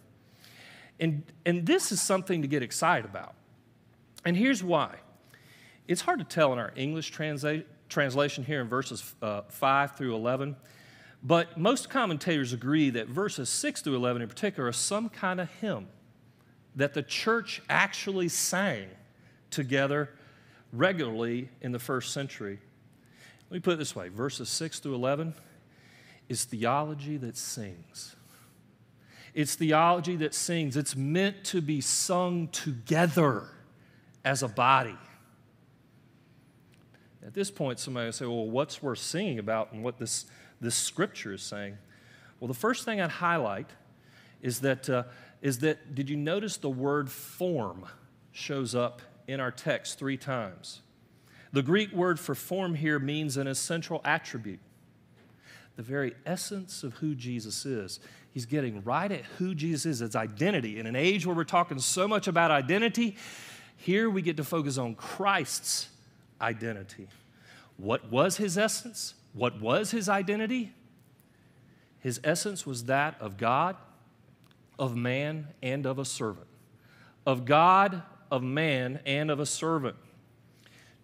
And, 1.03 1.25
and 1.45 1.67
this 1.67 1.91
is 1.91 2.01
something 2.01 2.43
to 2.43 2.49
get 2.49 2.63
excited 2.63 3.05
about. 3.05 3.35
And 4.25 4.37
here's 4.37 4.63
why 4.63 4.95
it's 5.89 6.01
hard 6.01 6.21
to 6.21 6.25
tell 6.25 6.53
in 6.53 6.59
our 6.61 6.73
English 6.77 7.11
translation 7.11 7.67
translation 7.89 8.43
here 8.43 8.63
in 8.63 8.69
verses 8.69 9.15
uh, 9.21 9.43
5 9.49 9.97
through 9.97 10.15
11. 10.15 10.57
But 11.23 11.59
most 11.59 11.91
commentators 11.91 12.55
agree 12.55 12.89
that 12.91 13.07
verses 13.07 13.51
6 13.51 13.83
through 13.83 13.97
11 13.97 14.23
in 14.23 14.29
particular 14.29 14.71
are 14.71 14.73
some 14.73 15.11
kind 15.11 15.41
of 15.41 15.51
hymn 15.61 15.89
that 16.75 16.95
the 16.95 17.03
church 17.03 17.61
actually 17.69 18.29
sang 18.29 18.89
together 19.51 20.09
regularly 20.73 21.51
in 21.61 21.73
the 21.73 21.79
first 21.79 22.15
century. 22.15 22.59
Let 23.51 23.55
me 23.57 23.61
put 23.61 23.75
it 23.75 23.79
this 23.79 23.95
way 23.95 24.09
verses 24.09 24.49
6 24.49 24.79
through 24.79 24.95
11 24.95 25.35
is 26.31 26.45
theology 26.45 27.19
that 27.19 27.37
sings. 27.37 28.17
It's 29.35 29.55
theology 29.55 30.17
that 30.17 30.35
sings. 30.35 30.77
It's 30.77 30.95
meant 30.95 31.45
to 31.45 31.61
be 31.61 31.81
sung 31.81 32.49
together 32.49 33.45
as 34.25 34.43
a 34.43 34.49
body. 34.49 34.97
At 37.25 37.35
this 37.35 37.51
point, 37.51 37.79
somebody 37.79 38.07
will 38.07 38.13
say, 38.13 38.27
well, 38.27 38.51
what's 38.51 38.83
worth 38.83 38.99
singing 38.99 39.39
about 39.39 39.73
and 39.73 39.83
what 39.83 39.99
this, 39.99 40.27
this 40.61 40.75
scripture 40.75 41.33
is 41.33 41.43
saying? 41.43 41.79
Well, 42.41 42.49
the 42.49 42.55
first 42.55 42.85
thing 42.85 43.01
I'd 43.01 43.11
highlight 43.11 43.71
is 44.43 44.61
that, 44.61 44.91
uh, 44.91 45.05
is 45.41 45.61
that 45.61 45.95
did 45.95 46.11
you 46.11 46.17
notice 46.17 46.57
the 46.57 46.69
word 46.69 47.11
form 47.11 47.87
shows 48.33 48.75
up 48.75 49.01
in 49.29 49.39
our 49.39 49.53
text 49.53 49.99
three 49.99 50.17
times? 50.17 50.81
The 51.53 51.63
Greek 51.63 51.93
word 51.93 52.19
for 52.19 52.35
form 52.35 52.75
here 52.75 52.99
means 52.99 53.37
an 53.37 53.47
essential 53.47 54.01
attribute, 54.05 54.61
the 55.77 55.83
very 55.83 56.15
essence 56.27 56.83
of 56.83 56.95
who 56.95 57.15
Jesus 57.15 57.65
is. 57.65 58.01
He's 58.33 58.47
getting 58.47 58.83
right 58.83 59.13
at 59.13 59.25
who 59.39 59.55
Jesus 59.55 59.87
is, 59.87 59.99
his 59.99 60.17
identity. 60.17 60.79
In 60.79 60.87
an 60.87 60.97
age 60.97 61.27
where 61.27 61.37
we're 61.37 61.45
talking 61.45 61.79
so 61.79 62.09
much 62.09 62.29
about 62.29 62.51
identity, 62.51 63.17
here 63.77 64.09
we 64.09 64.23
get 64.23 64.39
to 64.39 64.45
focus 64.45 64.79
on 64.79 64.95
Christ's 64.95 65.89
identity. 66.41 67.09
What 67.77 68.11
was 68.11 68.39
his 68.39 68.57
essence? 68.57 69.15
What 69.35 69.61
was 69.61 69.91
his 69.91 70.09
identity? 70.09 70.73
His 72.01 72.21
essence 72.25 72.67
was 72.67 72.85
that 72.85 73.21
of 73.21 73.37
God, 73.37 73.77
of 74.79 74.97
man, 74.97 75.49
and 75.63 75.85
of 75.85 75.99
a 75.99 76.05
servant. 76.05 76.49
Of 77.27 77.45
God, 77.45 78.03
of 78.31 78.43
man, 78.43 79.01
and 79.05 79.31
of 79.31 79.41
a 79.41 79.47
servant. 79.47 79.97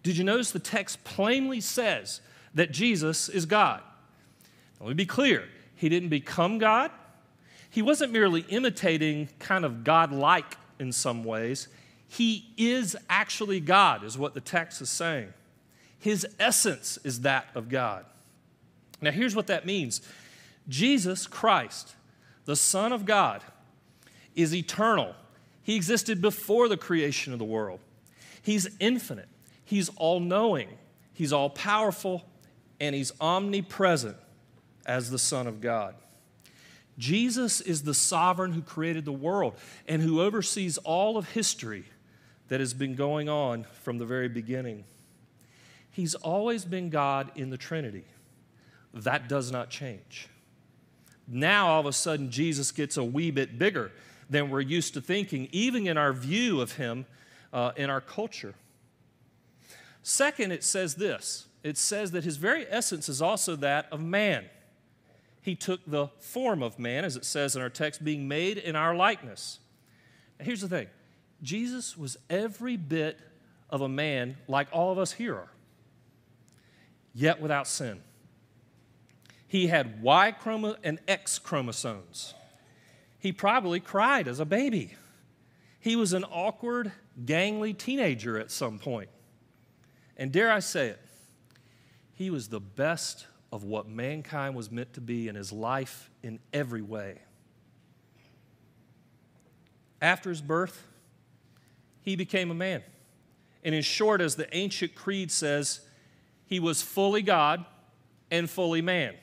Did 0.01 0.17
you 0.17 0.23
notice 0.23 0.51
the 0.51 0.59
text 0.59 1.03
plainly 1.03 1.61
says 1.61 2.21
that 2.55 2.71
Jesus 2.71 3.29
is 3.29 3.45
God? 3.45 3.81
Let 4.79 4.89
me 4.89 4.93
be 4.95 5.05
clear. 5.05 5.47
He 5.75 5.89
didn't 5.89 6.09
become 6.09 6.57
God. 6.57 6.91
He 7.69 7.81
wasn't 7.81 8.11
merely 8.11 8.41
imitating 8.41 9.29
kind 9.39 9.63
of 9.63 9.83
God 9.83 10.11
like 10.11 10.57
in 10.79 10.91
some 10.91 11.23
ways. 11.23 11.67
He 12.07 12.47
is 12.57 12.95
actually 13.09 13.59
God, 13.59 14.03
is 14.03 14.17
what 14.17 14.33
the 14.33 14.41
text 14.41 14.81
is 14.81 14.89
saying. 14.89 15.33
His 15.99 16.25
essence 16.39 16.97
is 17.03 17.21
that 17.21 17.47
of 17.53 17.69
God. 17.69 18.05
Now, 19.01 19.11
here's 19.11 19.35
what 19.35 19.47
that 19.47 19.65
means 19.65 20.01
Jesus 20.67 21.27
Christ, 21.27 21.95
the 22.45 22.55
Son 22.55 22.91
of 22.91 23.05
God, 23.05 23.43
is 24.35 24.55
eternal. 24.55 25.15
He 25.61 25.75
existed 25.75 26.21
before 26.21 26.67
the 26.67 26.77
creation 26.77 27.33
of 27.33 27.39
the 27.39 27.45
world. 27.45 27.79
He's 28.41 28.67
infinite, 28.79 29.29
He's 29.63 29.89
all 29.97 30.19
knowing, 30.19 30.69
He's 31.13 31.31
all 31.31 31.49
powerful, 31.49 32.25
and 32.79 32.95
He's 32.95 33.11
omnipresent 33.21 34.17
as 34.85 35.11
the 35.11 35.19
Son 35.19 35.45
of 35.45 35.61
God. 35.61 35.93
Jesus 36.99 37.61
is 37.61 37.83
the 37.83 37.93
sovereign 37.93 38.51
who 38.51 38.61
created 38.61 39.05
the 39.05 39.11
world 39.11 39.55
and 39.87 40.01
who 40.01 40.21
oversees 40.21 40.77
all 40.79 41.17
of 41.17 41.31
history 41.31 41.85
that 42.49 42.59
has 42.59 42.73
been 42.73 42.93
going 42.93 43.29
on 43.29 43.65
from 43.81 43.97
the 43.97 44.05
very 44.05 44.27
beginning. 44.27 44.83
He's 45.89 46.13
always 46.13 46.65
been 46.65 46.89
God 46.89 47.31
in 47.35 47.49
the 47.49 47.57
Trinity. 47.57 48.03
That 48.93 49.29
does 49.29 49.51
not 49.51 49.69
change. 49.69 50.27
Now, 51.25 51.67
all 51.67 51.79
of 51.79 51.85
a 51.85 51.93
sudden, 51.93 52.31
Jesus 52.31 52.71
gets 52.71 52.97
a 52.97 53.03
wee 53.03 53.31
bit 53.31 53.57
bigger 53.57 53.91
than 54.29 54.49
we're 54.49 54.61
used 54.61 54.93
to 54.95 55.01
thinking, 55.01 55.47
even 55.51 55.87
in 55.87 55.97
our 55.97 56.11
view 56.11 56.59
of 56.59 56.73
him 56.73 57.05
uh, 57.53 57.71
in 57.77 57.89
our 57.89 58.01
culture. 58.01 58.55
Second, 60.03 60.51
it 60.51 60.63
says 60.63 60.95
this 60.95 61.47
it 61.63 61.77
says 61.77 62.11
that 62.11 62.23
his 62.23 62.37
very 62.37 62.65
essence 62.69 63.07
is 63.07 63.21
also 63.21 63.55
that 63.57 63.87
of 63.91 64.01
man. 64.01 64.45
He 65.41 65.55
took 65.55 65.81
the 65.85 66.07
form 66.19 66.61
of 66.61 66.79
man, 66.79 67.05
as 67.05 67.15
it 67.15 67.25
says 67.25 67.55
in 67.55 67.61
our 67.61 67.69
text, 67.69 68.03
being 68.03 68.27
made 68.27 68.57
in 68.57 68.75
our 68.75 68.95
likeness. 68.95 69.59
Now, 70.37 70.45
here's 70.45 70.61
the 70.61 70.67
thing 70.67 70.87
Jesus 71.41 71.97
was 71.97 72.17
every 72.29 72.77
bit 72.77 73.19
of 73.69 73.81
a 73.81 73.89
man 73.89 74.37
like 74.47 74.67
all 74.71 74.91
of 74.91 74.97
us 74.97 75.13
here 75.13 75.35
are, 75.35 75.51
yet 77.13 77.41
without 77.41 77.67
sin. 77.67 78.01
He 79.47 79.67
had 79.67 80.01
Y 80.01 80.31
chromo- 80.39 80.77
and 80.83 80.99
X 81.07 81.39
chromosomes. 81.39 82.35
He 83.17 83.31
probably 83.31 83.79
cried 83.79 84.27
as 84.27 84.39
a 84.39 84.45
baby. 84.45 84.93
He 85.79 85.95
was 85.95 86.13
an 86.13 86.23
awkward, 86.25 86.91
gangly 87.25 87.77
teenager 87.77 88.37
at 88.37 88.51
some 88.51 88.79
point. 88.79 89.09
And 90.17 90.31
dare 90.31 90.51
I 90.51 90.59
say 90.59 90.89
it, 90.89 90.99
he 92.13 92.29
was 92.29 92.49
the 92.49 92.59
best 92.59 93.25
of 93.51 93.63
what 93.63 93.87
mankind 93.87 94.55
was 94.55 94.71
meant 94.71 94.93
to 94.93 95.01
be 95.01 95.27
in 95.27 95.35
his 95.35 95.51
life 95.51 96.09
in 96.21 96.39
every 96.53 96.81
way. 96.81 97.19
After 100.01 100.29
his 100.29 100.41
birth, 100.41 100.85
he 102.01 102.15
became 102.15 102.51
a 102.51 102.53
man. 102.53 102.83
And 103.63 103.75
in 103.75 103.81
short, 103.81 104.21
as 104.21 104.35
the 104.35 104.53
ancient 104.55 104.95
creed 104.95 105.31
says, 105.31 105.81
he 106.45 106.59
was 106.59 106.81
fully 106.81 107.21
God 107.21 107.65
and 108.31 108.49
fully 108.49 108.81
man. 108.81 109.15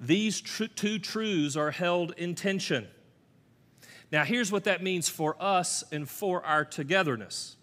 These 0.00 0.40
tr- 0.40 0.64
two 0.64 0.98
truths 0.98 1.56
are 1.56 1.70
held 1.70 2.12
in 2.16 2.34
tension. 2.34 2.86
Now, 4.12 4.24
here's 4.24 4.52
what 4.52 4.64
that 4.64 4.82
means 4.82 5.08
for 5.08 5.36
us 5.40 5.84
and 5.90 6.08
for 6.08 6.44
our 6.44 6.64
togetherness. 6.64 7.56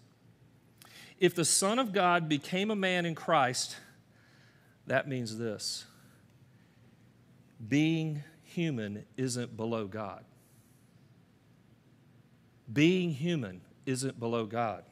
If 1.18 1.34
the 1.34 1.44
Son 1.44 1.78
of 1.78 1.92
God 1.92 2.28
became 2.28 2.70
a 2.70 2.76
man 2.76 3.06
in 3.06 3.14
Christ, 3.14 3.76
that 4.86 5.08
means 5.08 5.36
this 5.36 5.84
being 7.68 8.22
human 8.42 9.04
isn't 9.16 9.56
below 9.56 9.86
God. 9.86 10.24
Being 12.72 13.10
human 13.10 13.60
isn't 13.84 14.18
below 14.18 14.46
God. 14.46 14.84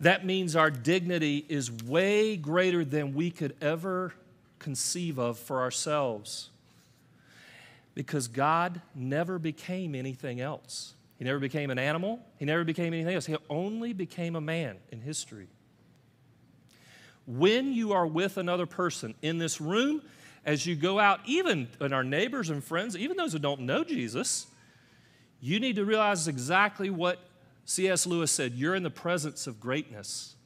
That 0.00 0.24
means 0.24 0.54
our 0.54 0.70
dignity 0.70 1.44
is 1.48 1.72
way 1.72 2.36
greater 2.36 2.84
than 2.84 3.14
we 3.14 3.30
could 3.30 3.56
ever 3.60 4.14
conceive 4.58 5.18
of 5.18 5.38
for 5.38 5.60
ourselves. 5.60 6.50
Because 7.94 8.28
God 8.28 8.80
never 8.94 9.38
became 9.38 9.94
anything 9.94 10.40
else. 10.40 10.94
He 11.18 11.24
never 11.24 11.40
became 11.40 11.70
an 11.70 11.78
animal, 11.78 12.20
He 12.38 12.44
never 12.44 12.62
became 12.64 12.94
anything 12.94 13.14
else. 13.14 13.26
He 13.26 13.36
only 13.50 13.92
became 13.92 14.36
a 14.36 14.40
man 14.40 14.76
in 14.92 15.00
history. 15.00 15.48
When 17.28 17.74
you 17.74 17.92
are 17.92 18.06
with 18.06 18.38
another 18.38 18.64
person 18.64 19.14
in 19.20 19.36
this 19.36 19.60
room, 19.60 20.00
as 20.46 20.64
you 20.66 20.74
go 20.74 20.98
out, 20.98 21.20
even 21.26 21.68
in 21.78 21.92
our 21.92 22.02
neighbors 22.02 22.48
and 22.48 22.64
friends, 22.64 22.96
even 22.96 23.18
those 23.18 23.34
who 23.34 23.38
don't 23.38 23.60
know 23.60 23.84
Jesus, 23.84 24.46
you 25.38 25.60
need 25.60 25.76
to 25.76 25.84
realize 25.84 26.26
exactly 26.26 26.88
what 26.88 27.18
C.S. 27.66 28.06
Lewis 28.06 28.32
said 28.32 28.54
you're 28.54 28.74
in 28.74 28.82
the 28.82 28.90
presence 28.90 29.46
of 29.46 29.60
greatness. 29.60 30.36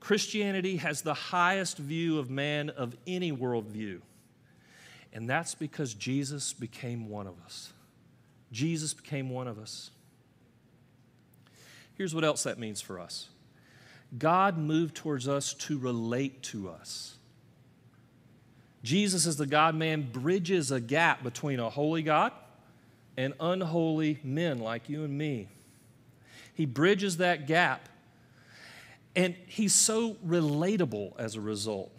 Christianity 0.00 0.78
has 0.78 1.02
the 1.02 1.14
highest 1.14 1.78
view 1.78 2.18
of 2.18 2.28
man 2.28 2.70
of 2.70 2.96
any 3.06 3.30
worldview. 3.30 4.00
And 5.12 5.30
that's 5.30 5.54
because 5.54 5.94
Jesus 5.94 6.52
became 6.52 7.08
one 7.08 7.28
of 7.28 7.34
us. 7.44 7.72
Jesus 8.50 8.94
became 8.94 9.30
one 9.30 9.46
of 9.46 9.60
us. 9.60 9.92
Here's 11.94 12.14
what 12.14 12.24
else 12.24 12.42
that 12.42 12.58
means 12.58 12.80
for 12.80 12.98
us 12.98 13.28
God 14.16 14.56
moved 14.56 14.94
towards 14.94 15.28
us 15.28 15.54
to 15.54 15.78
relate 15.78 16.42
to 16.44 16.68
us. 16.68 17.16
Jesus, 18.82 19.26
as 19.26 19.36
the 19.36 19.46
God 19.46 19.74
man, 19.74 20.08
bridges 20.12 20.70
a 20.70 20.80
gap 20.80 21.22
between 21.22 21.58
a 21.58 21.68
holy 21.68 22.02
God 22.02 22.32
and 23.16 23.34
unholy 23.40 24.20
men 24.22 24.60
like 24.60 24.88
you 24.88 25.04
and 25.04 25.16
me. 25.16 25.48
He 26.54 26.66
bridges 26.66 27.16
that 27.16 27.46
gap, 27.46 27.88
and 29.14 29.34
he's 29.46 29.74
so 29.74 30.14
relatable 30.26 31.18
as 31.18 31.34
a 31.34 31.40
result. 31.40 31.90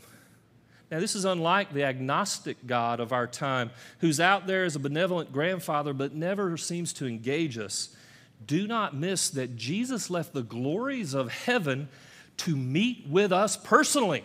Now, 0.89 1.01
this 1.01 1.15
is 1.15 1.25
unlike 1.25 1.73
the 1.73 1.83
agnostic 1.83 2.65
God 2.65 3.01
of 3.01 3.11
our 3.11 3.27
time, 3.27 3.71
who's 3.99 4.21
out 4.21 4.47
there 4.47 4.63
as 4.63 4.75
a 4.75 4.79
benevolent 4.79 5.33
grandfather 5.33 5.93
but 5.93 6.13
never 6.13 6.55
seems 6.55 6.93
to 6.93 7.05
engage 7.05 7.57
us. 7.57 7.95
Do 8.45 8.67
not 8.67 8.95
miss 8.95 9.29
that 9.31 9.55
Jesus 9.55 10.09
left 10.09 10.33
the 10.33 10.43
glories 10.43 11.13
of 11.13 11.31
heaven 11.31 11.89
to 12.37 12.55
meet 12.55 13.07
with 13.07 13.31
us 13.31 13.57
personally, 13.57 14.23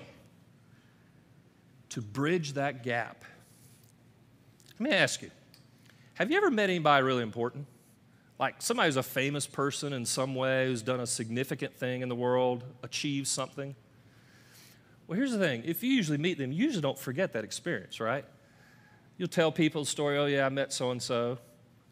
to 1.90 2.02
bridge 2.02 2.52
that 2.52 2.82
gap. 2.82 3.24
Let 4.78 4.90
me 4.90 4.96
ask 4.96 5.22
you 5.22 5.30
have 6.14 6.30
you 6.30 6.36
ever 6.36 6.50
met 6.50 6.68
anybody 6.70 7.02
really 7.02 7.22
important? 7.22 7.66
Like 8.38 8.60
somebody 8.60 8.88
who's 8.88 8.96
a 8.96 9.02
famous 9.02 9.46
person 9.46 9.92
in 9.92 10.04
some 10.04 10.34
way, 10.34 10.66
who's 10.66 10.82
done 10.82 11.00
a 11.00 11.06
significant 11.06 11.74
thing 11.74 12.02
in 12.02 12.08
the 12.08 12.14
world, 12.14 12.64
achieved 12.82 13.28
something? 13.28 13.74
Well, 15.06 15.16
here's 15.16 15.32
the 15.32 15.38
thing 15.38 15.62
if 15.64 15.82
you 15.82 15.92
usually 15.92 16.18
meet 16.18 16.38
them, 16.38 16.52
you 16.52 16.64
usually 16.64 16.82
don't 16.82 16.98
forget 16.98 17.32
that 17.32 17.44
experience, 17.44 18.00
right? 18.00 18.24
You'll 19.16 19.28
tell 19.28 19.52
people 19.52 19.82
a 19.82 19.86
story, 19.86 20.18
oh, 20.18 20.26
yeah, 20.26 20.46
I 20.46 20.48
met 20.48 20.72
so 20.72 20.90
and 20.90 21.02
so. 21.02 21.38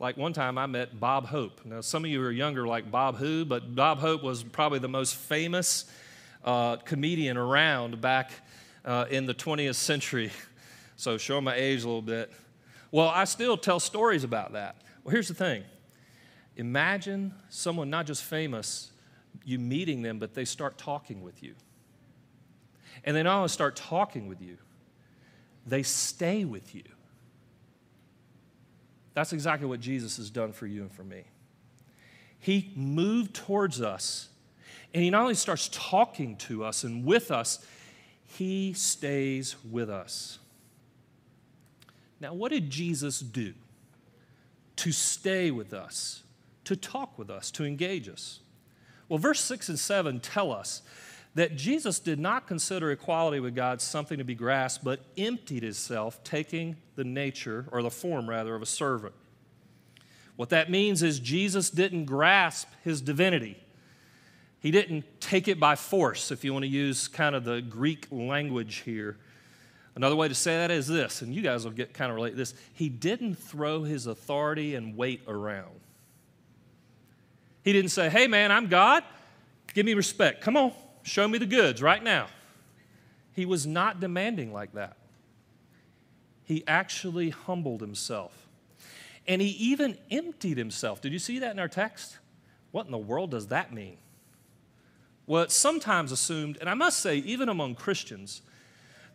Like 0.01 0.17
one 0.17 0.33
time 0.33 0.57
I 0.57 0.65
met 0.65 0.99
Bob 0.99 1.27
Hope. 1.27 1.61
Now, 1.67 1.83
some 1.83 2.07
of 2.07 2.11
you 2.11 2.23
are 2.23 2.31
younger, 2.31 2.67
like 2.67 2.91
Bob 2.91 3.17
Who, 3.17 3.45
but 3.45 3.75
Bob 3.75 3.99
Hope 3.99 4.23
was 4.23 4.43
probably 4.43 4.79
the 4.79 4.89
most 4.89 5.15
famous 5.15 5.85
uh, 6.43 6.77
comedian 6.77 7.37
around 7.37 8.01
back 8.01 8.33
uh, 8.83 9.05
in 9.11 9.27
the 9.27 9.35
20th 9.35 9.77
century. 9.77 10.33
So, 10.97 11.17
show 11.17 11.41
my 11.41 11.55
age 11.55 11.83
a 11.83 11.87
little 11.87 12.03
bit. 12.03 12.31
Well, 12.91 13.09
I 13.09 13.25
still 13.25 13.57
tell 13.57 13.81
stories 13.81 14.23
about 14.23 14.53
that. 14.53 14.77
Well, 15.03 15.13
here's 15.13 15.29
the 15.29 15.35
thing 15.35 15.65
imagine 16.57 17.33
someone 17.49 17.89
not 17.89 18.05
just 18.05 18.23
famous, 18.23 18.91
you 19.43 19.59
meeting 19.59 20.03
them, 20.03 20.19
but 20.19 20.35
they 20.35 20.45
start 20.45 20.77
talking 20.77 21.23
with 21.23 21.43
you. 21.43 21.55
And 23.03 23.17
they 23.17 23.23
not 23.23 23.37
only 23.37 23.49
start 23.49 23.77
talking 23.77 24.29
with 24.29 24.43
you, 24.43 24.59
they 25.67 25.83
stay 25.83 26.45
with 26.45 26.75
you. 26.75 26.85
That's 29.15 29.33
exactly 29.33 29.67
what 29.67 29.81
Jesus 29.81 30.17
has 30.19 30.31
done 30.31 30.53
for 30.53 30.67
you 30.67 30.83
and 30.83 30.93
for 30.93 31.05
me. 31.05 31.25
He 32.39 32.73
moved 32.75 33.35
towards 33.35 33.81
us, 33.81 34.29
and 34.95 35.03
He 35.03 35.11
not 35.11 35.23
only 35.23 35.35
starts 35.35 35.69
talking 35.73 36.37
to 36.37 36.65
us 36.65 36.85
and 36.85 37.05
with 37.05 37.31
us, 37.31 37.65
He 38.25 38.73
stays 38.73 39.57
with 39.71 39.91
us. 39.91 40.39
Now, 42.21 42.35
what 42.35 42.53
did 42.53 42.71
Jesus 42.71 43.21
do 43.21 43.55
to 44.77 44.93
stay 44.93 45.51
with 45.51 45.73
us, 45.73 46.23
to 46.65 46.77
talk 46.77 47.19
with 47.19 47.31
us, 47.31 47.51
to 47.53 47.65
engage 47.65 48.09
us? 48.09 48.41
Well, 49.09 49.19
verse 49.19 49.41
6 49.41 49.69
and 49.71 49.79
7 49.79 50.21
tell 50.21 50.53
us 50.53 50.83
that 51.35 51.57
Jesus 51.57 52.01
did 52.01 52.19
not 52.19 52.47
consider 52.47 52.91
equality 52.91 53.39
with 53.41 53.55
God 53.55 53.81
something 53.81 54.19
to 54.19 54.25
be 54.25 54.35
grasped, 54.35 54.85
but 54.85 55.01
emptied 55.17 55.63
himself, 55.63 56.23
taking 56.25 56.77
the 56.97 57.05
nature, 57.05 57.67
or 57.71 57.83
the 57.83 57.91
form 57.91 58.29
rather, 58.29 58.55
of 58.55 58.63
a 58.63 58.67
servant. 58.67 59.15
What 60.37 60.49
that 60.49 60.71
means 60.71 61.03
is 61.03 61.21
Jesus 61.21 61.71
didn't 61.71 62.07
grasp 62.07 62.69
his 62.83 63.01
divinity. 63.01 63.63
He 64.61 64.71
didn't 64.71 65.05
take 65.21 65.49
it 65.49 65.61
by 65.61 65.77
force, 65.77 66.31
if 66.31 66.45
you 66.45 66.53
want 66.53 66.65
to 66.65 66.69
use 66.69 67.09
kind 67.09 67.35
of 67.35 67.45
the 67.45 67.61
Greek 67.63 68.07
language 68.11 68.83
here. 68.85 69.17
Another 69.95 70.17
way 70.17 70.29
to 70.29 70.35
say 70.35 70.57
that 70.57 70.71
is 70.71 70.87
this, 70.87 71.23
and 71.23 71.35
you 71.35 71.43
guys 71.43 71.65
will 71.65 71.73
get 71.73 71.93
kind 71.95 72.11
of 72.11 72.17
relate 72.17 72.37
this. 72.37 72.55
He 72.75 72.89
didn't 72.89 73.37
throw 73.37 73.83
his 73.83 74.07
authority 74.07 74.75
and 74.75 74.97
weight 74.97 75.23
around. 75.27 75.81
He 77.63 77.73
didn't 77.73 77.91
say, 77.91 78.09
hey 78.09 78.27
man, 78.27 78.51
I'm 78.51 78.69
God. 78.69 79.05
Give 79.75 79.85
me 79.87 79.95
respect. 79.95 80.41
Come 80.41 80.57
on, 80.57 80.73
show 81.03 81.27
me 81.29 81.39
the 81.39 81.47
goods 81.47 81.83
right 81.83 82.03
now. 82.03 82.29
He 83.33 83.47
was 83.47 83.67
not 83.67 84.01
demanding 84.01 84.53
like 84.53 84.73
that. 84.75 84.97
He 86.45 86.65
actually 86.67 87.31
humbled 87.31 87.81
himself. 87.81 88.49
And 89.27 89.41
he 89.41 89.49
even 89.49 89.97
emptied 90.11 90.59
himself. 90.59 91.01
Did 91.01 91.13
you 91.13 91.19
see 91.19 91.39
that 91.39 91.53
in 91.53 91.59
our 91.59 91.69
text? 91.69 92.19
What 92.73 92.87
in 92.87 92.93
the 92.93 92.99
world 92.99 93.31
does 93.31 93.49
that 93.49 93.73
mean? 93.73 93.99
Well, 95.27 95.45
it's 95.45 95.55
sometimes 95.55 96.11
assumed, 96.11 96.59
and 96.61 96.69
I 96.69 96.75
must 96.75 96.99
say, 96.99 97.19
even 97.19 97.49
among 97.49 97.77
Christians, 97.77 98.43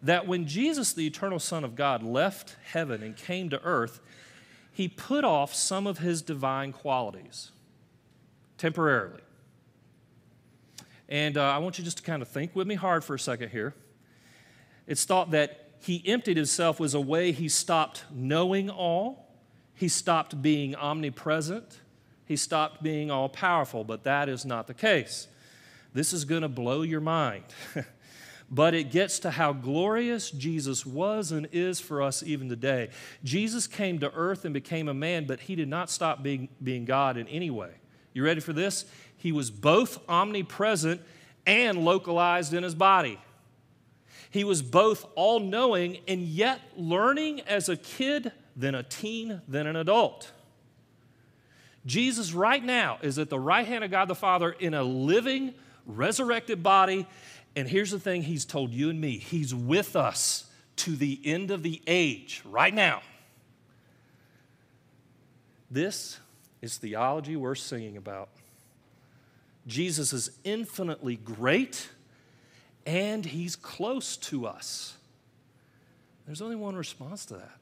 that 0.01 0.25
when 0.27 0.47
Jesus, 0.47 0.93
the 0.93 1.05
eternal 1.05 1.39
Son 1.39 1.65
of 1.65 1.75
God, 1.75 2.03
left 2.03 2.55
heaven 2.71 3.03
and 3.03 3.17
came 3.17 3.49
to 3.49 3.61
earth, 3.63 3.99
he 4.71 4.87
put 4.87 5.25
off 5.25 5.53
some 5.53 5.85
of 5.85 5.97
his 5.97 6.21
divine 6.21 6.71
qualities 6.71 7.51
temporarily. 8.57 9.21
And 11.07 11.37
uh, 11.37 11.43
I 11.43 11.59
want 11.59 11.77
you 11.77 11.83
just 11.83 11.97
to 11.97 12.03
kind 12.03 12.21
of 12.21 12.27
think 12.27 12.55
with 12.55 12.67
me 12.67 12.75
hard 12.75 13.03
for 13.03 13.15
a 13.15 13.19
second 13.19 13.49
here. 13.49 13.73
It's 14.87 15.05
thought 15.05 15.31
that 15.31 15.65
he 15.79 16.03
emptied 16.05 16.37
himself 16.37 16.79
was 16.79 16.93
a 16.93 17.01
way 17.01 17.31
he 17.31 17.49
stopped 17.49 18.05
knowing 18.11 18.69
all, 18.69 19.29
he 19.75 19.87
stopped 19.87 20.41
being 20.41 20.75
omnipresent, 20.75 21.79
he 22.25 22.35
stopped 22.35 22.81
being 22.81 23.11
all 23.11 23.29
powerful, 23.29 23.83
but 23.83 24.03
that 24.03 24.29
is 24.29 24.45
not 24.45 24.67
the 24.67 24.73
case. 24.73 25.27
This 25.93 26.11
is 26.11 26.25
going 26.25 26.41
to 26.41 26.49
blow 26.49 26.81
your 26.81 27.01
mind. 27.01 27.45
but 28.49 28.73
it 28.73 28.91
gets 28.91 29.19
to 29.19 29.31
how 29.31 29.53
glorious 29.53 30.29
Jesus 30.29 30.85
was 30.85 31.31
and 31.31 31.47
is 31.51 31.79
for 31.79 32.01
us 32.01 32.21
even 32.23 32.49
today. 32.49 32.89
Jesus 33.23 33.67
came 33.67 33.99
to 33.99 34.11
earth 34.13 34.45
and 34.45 34.53
became 34.53 34.87
a 34.87 34.93
man, 34.93 35.25
but 35.25 35.41
he 35.41 35.55
did 35.55 35.67
not 35.67 35.89
stop 35.89 36.21
being, 36.21 36.49
being 36.61 36.85
God 36.85 37.17
in 37.17 37.27
any 37.27 37.49
way. 37.49 37.71
You 38.15 38.23
ready 38.23 38.39
for 38.39 38.53
this? 38.53 38.85
He 39.17 39.33
was 39.33 39.51
both 39.51 39.99
omnipresent 40.09 41.01
and 41.45 41.83
localized 41.83 42.53
in 42.53 42.63
his 42.63 42.73
body. 42.73 43.19
He 44.29 44.45
was 44.45 44.61
both 44.61 45.05
all 45.15 45.41
knowing 45.41 45.97
and 46.07 46.21
yet 46.21 46.61
learning 46.77 47.41
as 47.41 47.67
a 47.67 47.75
kid, 47.75 48.31
then 48.55 48.73
a 48.73 48.83
teen, 48.83 49.41
then 49.49 49.67
an 49.67 49.75
adult. 49.75 50.31
Jesus, 51.85 52.33
right 52.33 52.63
now, 52.63 52.99
is 53.01 53.19
at 53.19 53.29
the 53.29 53.39
right 53.39 53.67
hand 53.67 53.83
of 53.83 53.91
God 53.91 54.07
the 54.07 54.15
Father 54.15 54.51
in 54.51 54.73
a 54.73 54.81
living, 54.81 55.53
resurrected 55.85 56.63
body. 56.63 57.05
And 57.55 57.67
here's 57.67 57.91
the 57.91 57.99
thing 57.99 58.23
He's 58.23 58.45
told 58.45 58.71
you 58.71 58.89
and 58.89 58.99
me 58.99 59.17
He's 59.17 59.53
with 59.53 59.97
us 59.97 60.45
to 60.77 60.95
the 60.95 61.19
end 61.25 61.51
of 61.51 61.63
the 61.63 61.81
age, 61.85 62.41
right 62.45 62.73
now. 62.73 63.01
This 65.69 66.17
is 66.65 66.77
theology 66.77 67.35
worth 67.35 67.59
singing 67.59 67.95
about. 67.95 68.29
Jesus 69.67 70.11
is 70.11 70.31
infinitely 70.43 71.15
great 71.15 71.89
and 72.85 73.25
he's 73.25 73.55
close 73.55 74.17
to 74.17 74.45
us. 74.45 74.95
There's 76.25 76.41
only 76.41 76.55
one 76.55 76.75
response 76.75 77.25
to 77.27 77.35
that 77.35 77.57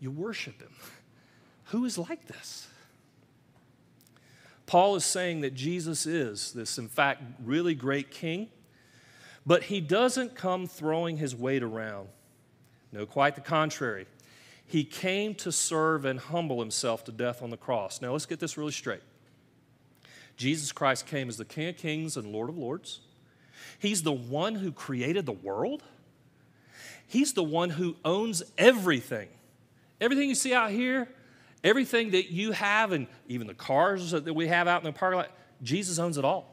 you 0.00 0.10
worship 0.10 0.60
him. 0.60 0.72
Who 1.66 1.84
is 1.84 1.96
like 1.96 2.26
this? 2.26 2.68
Paul 4.66 4.96
is 4.96 5.04
saying 5.04 5.40
that 5.42 5.54
Jesus 5.54 6.06
is 6.06 6.52
this, 6.52 6.78
in 6.78 6.88
fact, 6.88 7.22
really 7.42 7.74
great 7.74 8.10
king, 8.10 8.48
but 9.46 9.64
he 9.64 9.80
doesn't 9.80 10.34
come 10.34 10.66
throwing 10.66 11.16
his 11.16 11.34
weight 11.34 11.62
around. 11.62 12.08
No, 12.92 13.06
quite 13.06 13.34
the 13.34 13.40
contrary. 13.40 14.06
He 14.66 14.84
came 14.84 15.34
to 15.36 15.52
serve 15.52 16.04
and 16.04 16.18
humble 16.18 16.60
himself 16.60 17.04
to 17.04 17.12
death 17.12 17.42
on 17.42 17.50
the 17.50 17.56
cross. 17.56 18.00
Now, 18.00 18.12
let's 18.12 18.26
get 18.26 18.40
this 18.40 18.56
really 18.56 18.72
straight. 18.72 19.02
Jesus 20.36 20.72
Christ 20.72 21.06
came 21.06 21.28
as 21.28 21.36
the 21.36 21.44
King 21.44 21.68
of 21.68 21.76
Kings 21.76 22.16
and 22.16 22.32
Lord 22.32 22.48
of 22.48 22.58
Lords. 22.58 23.00
He's 23.78 24.02
the 24.02 24.12
one 24.12 24.56
who 24.56 24.72
created 24.72 25.26
the 25.26 25.32
world. 25.32 25.82
He's 27.06 27.34
the 27.34 27.44
one 27.44 27.70
who 27.70 27.96
owns 28.04 28.42
everything. 28.58 29.28
Everything 30.00 30.28
you 30.28 30.34
see 30.34 30.54
out 30.54 30.70
here, 30.70 31.08
everything 31.62 32.10
that 32.10 32.32
you 32.32 32.52
have, 32.52 32.92
and 32.92 33.06
even 33.28 33.46
the 33.46 33.54
cars 33.54 34.10
that 34.10 34.34
we 34.34 34.48
have 34.48 34.66
out 34.66 34.80
in 34.80 34.86
the 34.86 34.92
parking 34.92 35.18
lot, 35.18 35.30
Jesus 35.62 35.98
owns 35.98 36.18
it 36.18 36.24
all. 36.24 36.50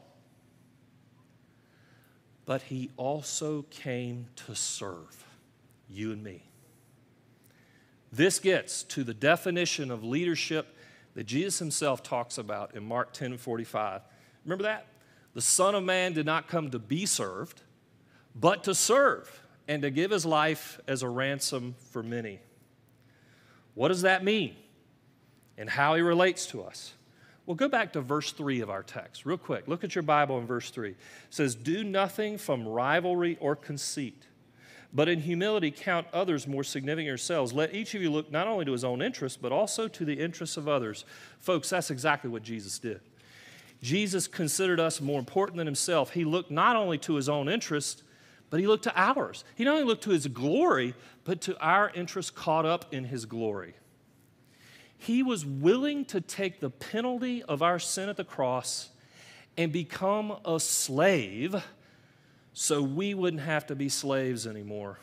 But 2.44 2.62
he 2.62 2.90
also 2.96 3.62
came 3.70 4.26
to 4.46 4.54
serve 4.54 5.24
you 5.88 6.12
and 6.12 6.22
me. 6.22 6.44
This 8.12 8.38
gets 8.38 8.82
to 8.84 9.04
the 9.04 9.14
definition 9.14 9.90
of 9.90 10.04
leadership 10.04 10.76
that 11.14 11.24
Jesus 11.24 11.58
himself 11.58 12.02
talks 12.02 12.36
about 12.36 12.74
in 12.74 12.84
Mark 12.84 13.12
10 13.12 13.38
45. 13.38 14.02
Remember 14.44 14.64
that? 14.64 14.86
The 15.34 15.40
Son 15.40 15.74
of 15.74 15.82
Man 15.82 16.12
did 16.12 16.26
not 16.26 16.46
come 16.46 16.70
to 16.70 16.78
be 16.78 17.06
served, 17.06 17.62
but 18.34 18.64
to 18.64 18.74
serve 18.74 19.40
and 19.66 19.82
to 19.82 19.90
give 19.90 20.10
his 20.10 20.26
life 20.26 20.78
as 20.86 21.02
a 21.02 21.08
ransom 21.08 21.74
for 21.90 22.02
many. 22.02 22.40
What 23.74 23.88
does 23.88 24.02
that 24.02 24.22
mean? 24.22 24.56
And 25.56 25.70
how 25.70 25.94
he 25.94 26.02
relates 26.02 26.46
to 26.48 26.62
us? 26.62 26.92
Well, 27.46 27.54
go 27.54 27.68
back 27.68 27.94
to 27.94 28.00
verse 28.00 28.32
3 28.32 28.60
of 28.60 28.70
our 28.70 28.82
text, 28.82 29.24
real 29.24 29.38
quick. 29.38 29.66
Look 29.66 29.84
at 29.84 29.94
your 29.94 30.02
Bible 30.02 30.38
in 30.38 30.46
verse 30.46 30.70
3. 30.70 30.90
It 30.90 30.96
says, 31.30 31.54
Do 31.54 31.82
nothing 31.82 32.38
from 32.38 32.68
rivalry 32.68 33.38
or 33.40 33.56
conceit 33.56 34.26
but 34.92 35.08
in 35.08 35.20
humility 35.20 35.70
count 35.70 36.06
others 36.12 36.46
more 36.46 36.64
significant 36.64 37.06
yourselves. 37.06 37.52
Let 37.52 37.74
each 37.74 37.94
of 37.94 38.02
you 38.02 38.10
look 38.10 38.30
not 38.30 38.46
only 38.46 38.64
to 38.66 38.72
his 38.72 38.84
own 38.84 39.00
interests, 39.00 39.38
but 39.40 39.52
also 39.52 39.88
to 39.88 40.04
the 40.04 40.20
interests 40.20 40.56
of 40.56 40.68
others. 40.68 41.04
Folks, 41.38 41.70
that's 41.70 41.90
exactly 41.90 42.28
what 42.28 42.42
Jesus 42.42 42.78
did. 42.78 43.00
Jesus 43.82 44.28
considered 44.28 44.78
us 44.78 45.00
more 45.00 45.18
important 45.18 45.56
than 45.56 45.66
himself. 45.66 46.10
He 46.10 46.24
looked 46.24 46.50
not 46.50 46.76
only 46.76 46.98
to 46.98 47.14
his 47.14 47.28
own 47.28 47.48
interests, 47.48 48.02
but 48.50 48.60
he 48.60 48.66
looked 48.66 48.84
to 48.84 48.92
ours. 48.94 49.44
He 49.54 49.64
not 49.64 49.72
only 49.72 49.84
looked 49.84 50.04
to 50.04 50.10
his 50.10 50.26
glory, 50.26 50.94
but 51.24 51.40
to 51.42 51.58
our 51.58 51.90
interests 51.94 52.30
caught 52.30 52.66
up 52.66 52.92
in 52.92 53.04
his 53.04 53.24
glory. 53.24 53.74
He 54.98 55.22
was 55.22 55.44
willing 55.44 56.04
to 56.06 56.20
take 56.20 56.60
the 56.60 56.70
penalty 56.70 57.42
of 57.42 57.62
our 57.62 57.78
sin 57.78 58.08
at 58.08 58.16
the 58.16 58.24
cross 58.24 58.90
and 59.56 59.72
become 59.72 60.36
a 60.44 60.60
slave 60.60 61.64
so 62.52 62.82
we 62.82 63.14
wouldn't 63.14 63.42
have 63.42 63.66
to 63.66 63.74
be 63.74 63.88
slaves 63.88 64.46
anymore. 64.46 64.98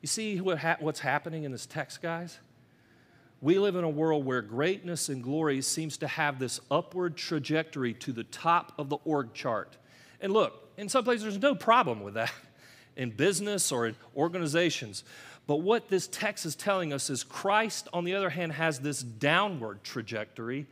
You 0.00 0.06
see 0.08 0.40
what 0.40 0.58
ha- 0.58 0.76
what's 0.80 1.00
happening 1.00 1.44
in 1.44 1.52
this 1.52 1.66
text, 1.66 2.00
guys? 2.00 2.38
We 3.40 3.58
live 3.58 3.76
in 3.76 3.84
a 3.84 3.88
world 3.88 4.24
where 4.24 4.42
greatness 4.42 5.08
and 5.08 5.22
glory 5.22 5.62
seems 5.62 5.98
to 5.98 6.08
have 6.08 6.38
this 6.38 6.60
upward 6.70 7.16
trajectory 7.16 7.94
to 7.94 8.12
the 8.12 8.24
top 8.24 8.72
of 8.78 8.88
the 8.88 8.96
org 9.04 9.32
chart. 9.32 9.76
And 10.20 10.32
look, 10.32 10.72
in 10.76 10.88
some 10.88 11.04
places 11.04 11.22
there's 11.22 11.38
no 11.38 11.54
problem 11.54 12.02
with 12.02 12.14
that 12.14 12.32
in 12.96 13.10
business 13.10 13.70
or 13.70 13.86
in 13.86 13.96
organizations. 14.16 15.04
But 15.46 15.56
what 15.56 15.88
this 15.88 16.08
text 16.08 16.46
is 16.46 16.56
telling 16.56 16.92
us 16.92 17.10
is 17.10 17.22
Christ, 17.24 17.88
on 17.92 18.04
the 18.04 18.14
other 18.14 18.28
hand, 18.28 18.52
has 18.52 18.80
this 18.80 19.02
downward 19.02 19.82
trajectory 19.82 20.66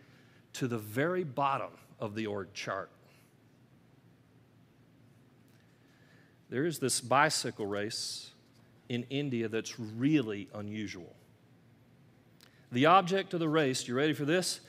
to 0.54 0.68
the 0.68 0.78
very 0.78 1.24
bottom 1.24 1.70
of 1.98 2.14
the 2.14 2.26
org 2.26 2.52
chart. 2.52 2.90
There 6.48 6.64
is 6.64 6.78
this 6.78 7.00
bicycle 7.00 7.66
race 7.66 8.30
in 8.88 9.04
India 9.10 9.48
that's 9.48 9.78
really 9.78 10.48
unusual. 10.54 11.14
The 12.72 12.86
object 12.86 13.34
of 13.34 13.40
the 13.40 13.48
race, 13.48 13.86
you 13.88 13.94
ready 13.94 14.12
for 14.12 14.24
this? 14.24 14.60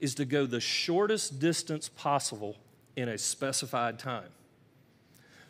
Is 0.00 0.14
to 0.16 0.24
go 0.24 0.46
the 0.46 0.60
shortest 0.60 1.40
distance 1.40 1.88
possible 1.88 2.56
in 2.96 3.08
a 3.08 3.18
specified 3.18 3.98
time. 3.98 4.28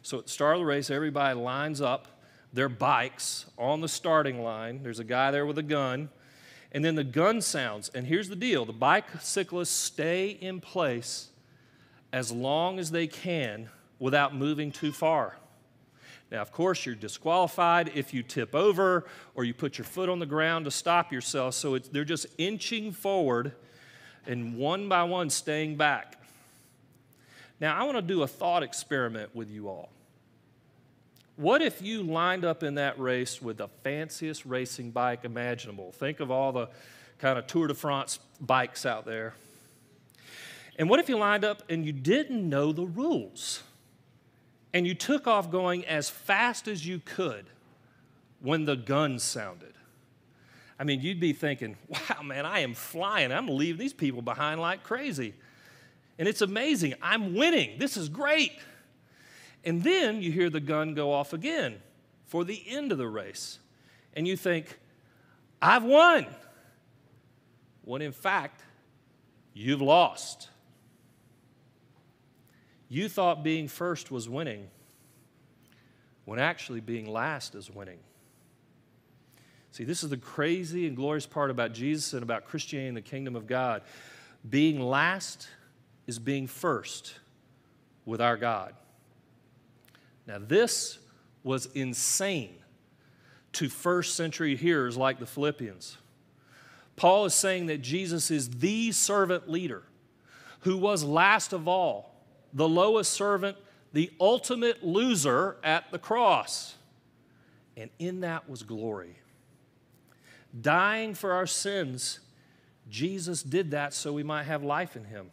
So 0.03 0.19
at 0.19 0.25
the 0.25 0.31
start 0.31 0.57
of 0.57 0.61
the 0.61 0.67
race, 0.67 0.91
everybody 0.91 1.39
lines 1.39 1.81
up 1.81 2.09
their 2.53 2.69
bikes 2.69 3.47
on 3.57 3.81
the 3.81 3.89
starting 3.89 4.43
line. 4.43 4.83
There's 4.83 4.99
a 4.99 5.05
guy 5.05 5.31
there 5.31 5.47
with 5.47 5.59
a 5.59 5.63
gun. 5.63 6.09
And 6.73 6.85
then 6.85 6.95
the 6.95 7.05
gun 7.05 7.41
sounds. 7.41 7.91
And 7.91 8.07
here's 8.07 8.29
the 8.29 8.37
deal 8.37 8.65
the 8.65 8.73
bicyclists 8.73 9.71
stay 9.71 10.31
in 10.31 10.61
place 10.61 11.29
as 12.13 12.33
long 12.33 12.79
as 12.79 12.91
they 12.91 13.07
can 13.07 13.69
without 13.99 14.35
moving 14.35 14.73
too 14.73 14.93
far. 14.93 15.37
Now, 16.31 16.43
of 16.43 16.53
course, 16.53 16.87
you're 16.87 16.95
disqualified 16.95 17.91
if 17.95 18.15
you 18.15 18.23
tip 18.23 18.55
over 18.55 19.07
or 19.35 19.45
you 19.45 19.53
put 19.53 19.79
your 19.79 19.85
foot 19.85 20.09
on 20.09 20.21
the 20.21 20.27
ground 20.27 20.65
to 20.67 20.71
stop 20.71 21.13
yourself. 21.13 21.55
So 21.55 21.77
they're 21.79 22.05
just 22.05 22.27
inching 22.39 22.93
forward 22.93 23.53
and 24.27 24.57
one 24.57 24.89
by 24.89 25.03
one 25.05 25.31
staying 25.31 25.77
back. 25.77 26.17
Now, 27.61 27.79
I 27.79 27.85
want 27.85 27.97
to 27.97 28.03
do 28.03 28.23
a 28.23 28.27
thought 28.27 28.63
experiment 28.63 29.35
with 29.35 29.51
you 29.51 29.69
all. 29.69 29.91
What 31.37 31.63
if 31.63 31.83
you 31.83 32.03
lined 32.03 32.45
up 32.45 32.63
in 32.63 32.77
that 32.77 32.99
race 33.01 33.41
with 33.43 33.57
the 33.59 33.69
fanciest 33.83 34.45
racing 34.45 34.91
bike 34.91 35.25
imaginable? 35.25 35.91
Think 35.93 36.21
of 36.21 36.31
all 36.31 36.53
the 36.53 36.69
kind 37.19 37.39
of 37.39 37.47
Tour 37.47 37.67
de 37.67 37.75
France 37.75 38.19
bikes 38.41 38.87
out 38.87 39.05
there. 39.05 39.35
And 40.77 40.89
what 40.89 41.01
if 41.01 41.09
you 41.09 41.19
lined 41.19 41.45
up 41.45 41.63
and 41.69 41.85
you 41.85 41.93
didn't 41.93 42.49
know 42.49 42.73
the 42.73 42.85
rules? 42.85 43.63
And 44.73 44.87
you 44.87 44.95
took 44.95 45.27
off 45.27 45.51
going 45.51 45.85
as 45.87 46.09
fast 46.09 46.69
as 46.69 46.87
you 46.87 47.01
could 47.05 47.47
when 48.41 48.65
the 48.65 48.77
gun 48.77 49.19
sounded. 49.19 49.75
I 50.79 50.85
mean, 50.85 51.01
you'd 51.01 51.21
be 51.21 51.33
thinking, 51.33 51.77
wow, 51.89 52.23
man, 52.23 52.47
I 52.47 52.61
am 52.61 52.75
flying. 52.75 53.33
I'm 53.33 53.49
leaving 53.49 53.79
these 53.79 53.93
people 53.93 54.23
behind 54.23 54.61
like 54.61 54.83
crazy. 54.83 55.35
And 56.19 56.29
it's 56.29 56.43
amazing. 56.43 56.95
I'm 57.03 57.35
winning. 57.35 57.79
This 57.79 57.97
is 57.97 58.09
great. 58.09 58.53
And 59.65 59.83
then 59.83 60.23
you 60.23 60.33
hear 60.33 60.51
the 60.51 60.61
gun 60.61 60.95
go 60.95 61.13
off 61.13 61.33
again 61.33 61.81
for 62.27 62.45
the 62.45 62.63
end 62.69 62.93
of 62.93 62.99
the 62.99 63.09
race. 63.09 63.59
And 64.15 64.27
you 64.27 64.37
think, 64.37 64.79
I've 65.61 65.85
won. 65.85 66.27
When 67.83 68.03
in 68.03 68.13
fact, 68.13 68.63
you've 69.53 69.83
lost. 69.83 70.49
You 72.91 73.09
thought 73.09 73.45
being 73.45 73.69
first 73.69 74.11
was 74.11 74.29
winning, 74.29 74.67
when 76.25 76.41
actually 76.41 76.81
being 76.81 77.11
last 77.11 77.55
is 77.55 77.71
winning. 77.71 78.01
See, 79.71 79.85
this 79.85 80.03
is 80.03 80.11
the 80.11 80.17
crazy 80.17 80.89
and 80.89 80.97
glorious 80.97 81.25
part 81.25 81.53
about 81.53 81.73
Jesus 81.73 82.13
and 82.13 82.25
about 82.25 82.45
Christianity 82.45 82.89
and 82.89 82.97
the 82.97 83.03
kingdom 83.03 83.37
of 83.37 83.47
God. 83.47 83.83
Being 84.49 84.81
last 84.81 85.49
is 86.09 86.19
being 86.19 86.49
first 86.49 87.15
with 88.05 88.21
our 88.21 88.37
God. 88.37 88.75
Now, 90.27 90.39
this 90.41 90.99
was 91.45 91.67
insane 91.67 92.57
to 93.53 93.69
first 93.69 94.17
century 94.17 94.57
hearers 94.57 94.97
like 94.97 95.21
the 95.21 95.27
Philippians. 95.27 95.97
Paul 96.97 97.25
is 97.25 97.35
saying 97.35 97.67
that 97.67 97.83
Jesus 97.83 98.33
is 98.33 98.51
the 98.51 98.91
servant 98.91 99.49
leader 99.49 99.85
who 100.61 100.77
was 100.77 101.05
last 101.05 101.53
of 101.53 101.69
all 101.69 102.10
the 102.53 102.69
lowest 102.69 103.13
servant, 103.13 103.57
the 103.93 104.11
ultimate 104.21 104.85
loser 104.85 105.57
at 105.63 105.91
the 105.91 105.99
cross. 105.99 106.75
And 107.77 107.91
in 107.99 108.21
that 108.21 108.49
was 108.49 108.63
glory. 108.63 109.17
Dying 110.59 111.15
for 111.15 111.33
our 111.33 111.47
sins, 111.47 112.21
Jesus 112.89 113.43
did 113.43 113.71
that 113.71 113.95
so 113.95 114.13
we 114.13 114.23
might 114.23 114.45
have 114.45 114.63
life 114.63 114.97
in 114.97 115.05
him. 115.05 115.31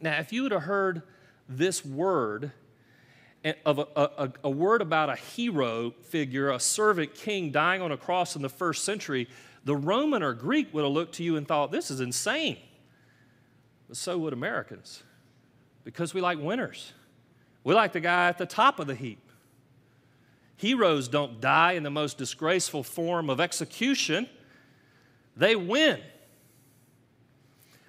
Now, 0.00 0.18
if 0.18 0.32
you 0.32 0.42
would 0.42 0.52
have 0.52 0.62
heard 0.62 1.02
this 1.48 1.84
word, 1.84 2.52
eh, 3.42 3.54
of 3.64 3.78
a, 3.78 3.86
a, 3.96 4.32
a, 4.44 4.50
word 4.50 4.82
about 4.82 5.08
a 5.08 5.16
hero 5.16 5.92
figure, 6.02 6.50
a 6.50 6.60
servant 6.60 7.14
king 7.14 7.50
dying 7.50 7.80
on 7.80 7.90
a 7.90 7.96
cross 7.96 8.36
in 8.36 8.42
the 8.42 8.48
first 8.48 8.84
century, 8.84 9.28
the 9.64 9.74
Roman 9.74 10.22
or 10.22 10.34
Greek 10.34 10.72
would 10.72 10.84
have 10.84 10.92
looked 10.92 11.14
to 11.16 11.24
you 11.24 11.36
and 11.36 11.48
thought, 11.48 11.72
this 11.72 11.90
is 11.90 12.00
insane. 12.00 12.58
But 13.88 13.96
so 13.96 14.18
would 14.18 14.32
Americans, 14.32 15.02
because 15.88 16.12
we 16.12 16.20
like 16.20 16.38
winners. 16.38 16.92
We 17.64 17.72
like 17.72 17.94
the 17.94 18.00
guy 18.00 18.28
at 18.28 18.36
the 18.36 18.44
top 18.44 18.78
of 18.78 18.86
the 18.86 18.94
heap. 18.94 19.26
Heroes 20.56 21.08
don't 21.08 21.40
die 21.40 21.72
in 21.72 21.82
the 21.82 21.88
most 21.88 22.18
disgraceful 22.18 22.82
form 22.82 23.30
of 23.30 23.40
execution, 23.40 24.28
they 25.34 25.56
win. 25.56 25.98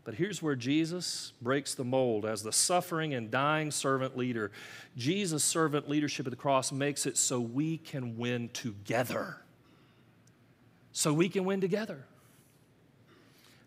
But 0.05 0.13
here's 0.13 0.41
where 0.41 0.55
Jesus 0.55 1.33
breaks 1.41 1.75
the 1.75 1.83
mold 1.83 2.25
as 2.25 2.41
the 2.41 2.53
suffering 2.53 3.13
and 3.13 3.29
dying 3.29 3.69
servant 3.69 4.15
leader. 4.15 4.49
Jesus' 4.95 5.43
servant 5.43 5.89
leadership 5.89 6.25
at 6.25 6.29
the 6.29 6.37
cross 6.37 6.71
makes 6.71 7.05
it 7.05 7.17
so 7.17 7.41
we 7.41 7.79
can 7.79 8.17
win 8.17 8.47
together. 8.53 9.35
So 10.93 11.11
we 11.11 11.27
can 11.27 11.43
win 11.43 11.59
together. 11.59 12.05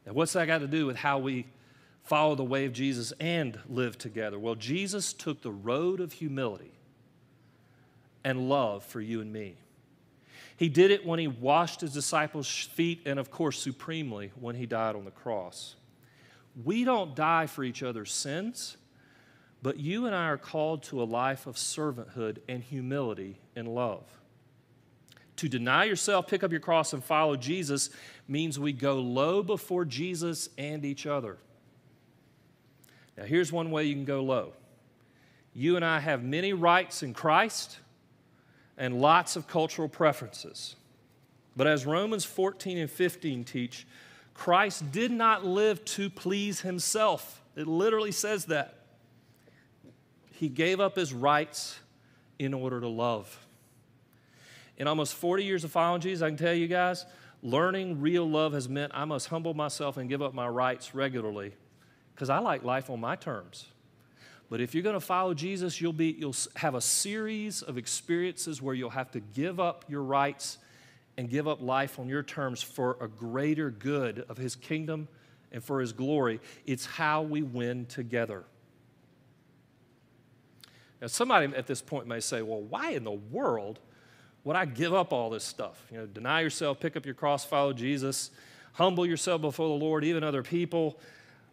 Now, 0.07 0.15
what's 0.15 0.33
that 0.33 0.47
got 0.47 0.61
to 0.61 0.67
do 0.67 0.87
with 0.87 0.97
how 0.97 1.19
we 1.19 1.45
follow 2.03 2.35
the 2.35 2.45
way 2.45 2.65
of 2.65 2.73
Jesus 2.73 3.13
and 3.21 3.59
live 3.69 3.99
together? 3.99 4.39
Well, 4.39 4.55
Jesus 4.55 5.13
took 5.13 5.43
the 5.43 5.53
road 5.53 6.01
of 6.01 6.13
humility 6.13 6.73
and 8.25 8.49
love 8.49 8.85
for 8.85 9.01
you 9.01 9.21
and 9.21 9.33
me. 9.33 9.57
He 10.57 10.69
did 10.69 10.91
it 10.91 11.05
when 11.05 11.19
he 11.19 11.27
washed 11.27 11.81
his 11.81 11.93
disciples' 11.93 12.49
feet, 12.49 13.03
and 13.05 13.19
of 13.19 13.31
course, 13.31 13.59
supremely, 13.59 14.31
when 14.39 14.55
he 14.55 14.67
died 14.67 14.95
on 14.95 15.05
the 15.05 15.11
cross. 15.11 15.75
We 16.65 16.85
don't 16.85 17.17
die 17.17 17.47
for 17.47 17.65
each 17.65 17.83
other's 17.83 18.13
sins, 18.13 18.77
but 19.63 19.79
you 19.79 20.07
and 20.07 20.15
I 20.15 20.27
are 20.29 20.39
called 20.39 20.83
to 20.85 21.03
a 21.03 21.05
life 21.05 21.47
of 21.47 21.57
servanthood 21.57 22.39
and 22.49 22.63
humility 22.63 23.39
and 23.57 23.67
love. 23.69 24.05
To 25.37 25.49
deny 25.49 25.85
yourself, 25.85 26.29
pick 26.29 26.45
up 26.45 26.53
your 26.53 26.61
cross, 26.61 26.93
and 26.93 27.03
follow 27.03 27.37
Jesus 27.37 27.91
means 28.29 28.59
we 28.59 28.73
go 28.73 29.01
low 29.01 29.43
before 29.43 29.85
Jesus 29.85 30.49
and 30.59 30.85
each 30.85 31.07
other. 31.07 31.39
Now, 33.23 33.29
here's 33.29 33.53
one 33.53 33.71
way 33.71 33.85
you 33.85 33.95
can 33.95 34.05
go 34.05 34.21
low 34.21 34.53
you 35.55 35.77
and 35.77 35.85
I 35.85 36.01
have 36.01 36.25
many 36.25 36.53
rights 36.53 37.05
in 37.05 37.15
Christ 37.15 37.79
and 38.77 39.01
lots 39.01 39.37
of 39.37 39.47
cultural 39.47 39.89
preferences. 39.89 40.75
But 41.55 41.69
as 41.69 41.87
Romans 41.87 42.25
14 42.25 42.79
and 42.79 42.91
15 42.91 43.45
teach, 43.45 43.87
Christ 44.35 44.91
did 44.91 45.13
not 45.13 45.45
live 45.45 45.85
to 45.85 46.11
please 46.11 46.63
himself. 46.63 47.41
It 47.55 47.69
literally 47.69 48.11
says 48.11 48.47
that. 48.47 48.79
He 50.33 50.49
gave 50.49 50.81
up 50.81 50.97
his 50.97 51.13
rights 51.13 51.79
in 52.41 52.53
order 52.53 52.81
to 52.81 52.89
love. 52.89 53.47
In 54.79 54.89
almost 54.89 55.15
40 55.15 55.45
years 55.45 55.63
of 55.63 55.71
following 55.71 56.01
Jesus, 56.01 56.23
I 56.23 56.29
can 56.29 56.39
tell 56.39 56.55
you 56.55 56.67
guys, 56.67 57.07
learning 57.41 58.01
real 58.01 58.29
love 58.29 58.53
has 58.55 58.69
meant 58.69 58.91
I 58.95 59.05
must 59.05 59.29
humble 59.29 59.55
myself 59.55 59.97
and 59.97 60.09
give 60.09 60.23
up 60.23 60.35
my 60.35 60.49
rights 60.49 60.93
regularly 60.93 61.53
because 62.15 62.31
I 62.31 62.39
like 62.39 62.63
life 62.63 62.91
on 62.91 63.01
my 63.01 63.17
terms. 63.17 63.67
But 64.51 64.61
if 64.61 64.75
you're 64.75 64.83
going 64.83 64.95
to 64.95 65.01
follow 65.01 65.33
Jesus, 65.33 65.81
you'll, 65.81 65.95
be, 65.95 66.15
you'll 66.19 66.37
have 66.57 66.75
a 66.75 66.81
series 66.81 67.63
of 67.63 67.79
experiences 67.79 68.61
where 68.61 68.75
you'll 68.75 68.91
have 68.91 69.11
to 69.13 69.21
give 69.21 69.59
up 69.59 69.87
your 69.89 70.03
rights 70.03 70.59
and 71.17 71.31
give 71.31 71.49
up 71.49 71.63
life 71.63 71.99
on 71.99 72.09
your 72.09 72.23
terms 72.23 72.63
for 72.63 72.99
a 73.01 73.09
greater 73.09 73.71
good 73.71 74.25
of 74.29 74.37
His 74.37 74.55
kingdom 74.55 75.09
and 75.53 75.65
for 75.65 75.81
His 75.81 75.93
glory. 75.93 76.41
It's 76.67 76.85
how 76.85 77.23
we 77.23 77.43
win 77.43 77.87
together. 77.87 78.45
Now, 81.01 81.07
somebody 81.07 81.55
at 81.57 81.67
this 81.67 81.83
point 81.83 82.07
may 82.07 82.21
say, 82.21 82.43
well, 82.43 82.61
why 82.61 82.91
in 82.91 83.05
the 83.05 83.11
world 83.11 83.79
would 84.45 84.57
I 84.57 84.67
give 84.67 84.93
up 84.93 85.13
all 85.13 85.31
this 85.31 85.45
stuff? 85.45 85.85
You 85.91 85.99
know, 85.99 86.07
deny 86.07 86.41
yourself, 86.43 86.79
pick 86.79 86.97
up 86.97 87.05
your 87.05 87.15
cross, 87.15 87.45
follow 87.45 87.73
Jesus, 87.73 88.31
humble 88.75 89.07
yourself 89.07 89.41
before 89.41 89.69
the 89.69 89.85
Lord, 89.85 90.05
even 90.05 90.23
other 90.23 90.43
people. 90.43 90.99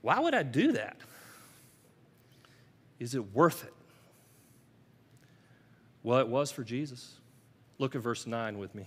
Why 0.01 0.19
would 0.19 0.33
I 0.33 0.43
do 0.43 0.73
that? 0.73 0.97
Is 2.99 3.15
it 3.15 3.33
worth 3.33 3.63
it? 3.63 3.73
Well, 6.03 6.19
it 6.19 6.27
was 6.27 6.51
for 6.51 6.63
Jesus. 6.63 7.15
Look 7.77 7.95
at 7.95 8.01
verse 8.01 8.25
9 8.25 8.57
with 8.57 8.75
me 8.75 8.85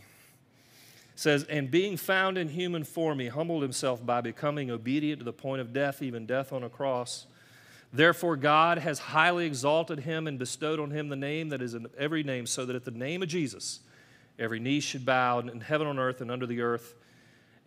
says, 1.14 1.44
And 1.44 1.70
being 1.70 1.96
found 1.96 2.36
in 2.36 2.48
human 2.48 2.84
form, 2.84 3.18
he 3.18 3.28
humbled 3.28 3.62
himself 3.62 4.04
by 4.04 4.20
becoming 4.20 4.70
obedient 4.70 5.20
to 5.20 5.24
the 5.24 5.32
point 5.32 5.60
of 5.60 5.72
death, 5.72 6.02
even 6.02 6.26
death 6.26 6.52
on 6.52 6.62
a 6.62 6.68
cross. 6.68 7.26
Therefore, 7.92 8.36
God 8.36 8.78
has 8.78 8.98
highly 8.98 9.46
exalted 9.46 10.00
him 10.00 10.26
and 10.26 10.38
bestowed 10.38 10.80
on 10.80 10.90
him 10.90 11.08
the 11.08 11.16
name 11.16 11.50
that 11.50 11.62
is 11.62 11.74
in 11.74 11.86
every 11.98 12.22
name, 12.22 12.46
so 12.46 12.64
that 12.64 12.76
at 12.76 12.84
the 12.84 12.90
name 12.90 13.22
of 13.22 13.28
Jesus, 13.28 13.80
every 14.38 14.60
knee 14.60 14.80
should 14.80 15.04
bow 15.04 15.40
in 15.40 15.60
heaven, 15.60 15.86
on 15.86 15.98
earth, 15.98 16.20
and 16.20 16.30
under 16.30 16.46
the 16.46 16.60
earth, 16.60 16.94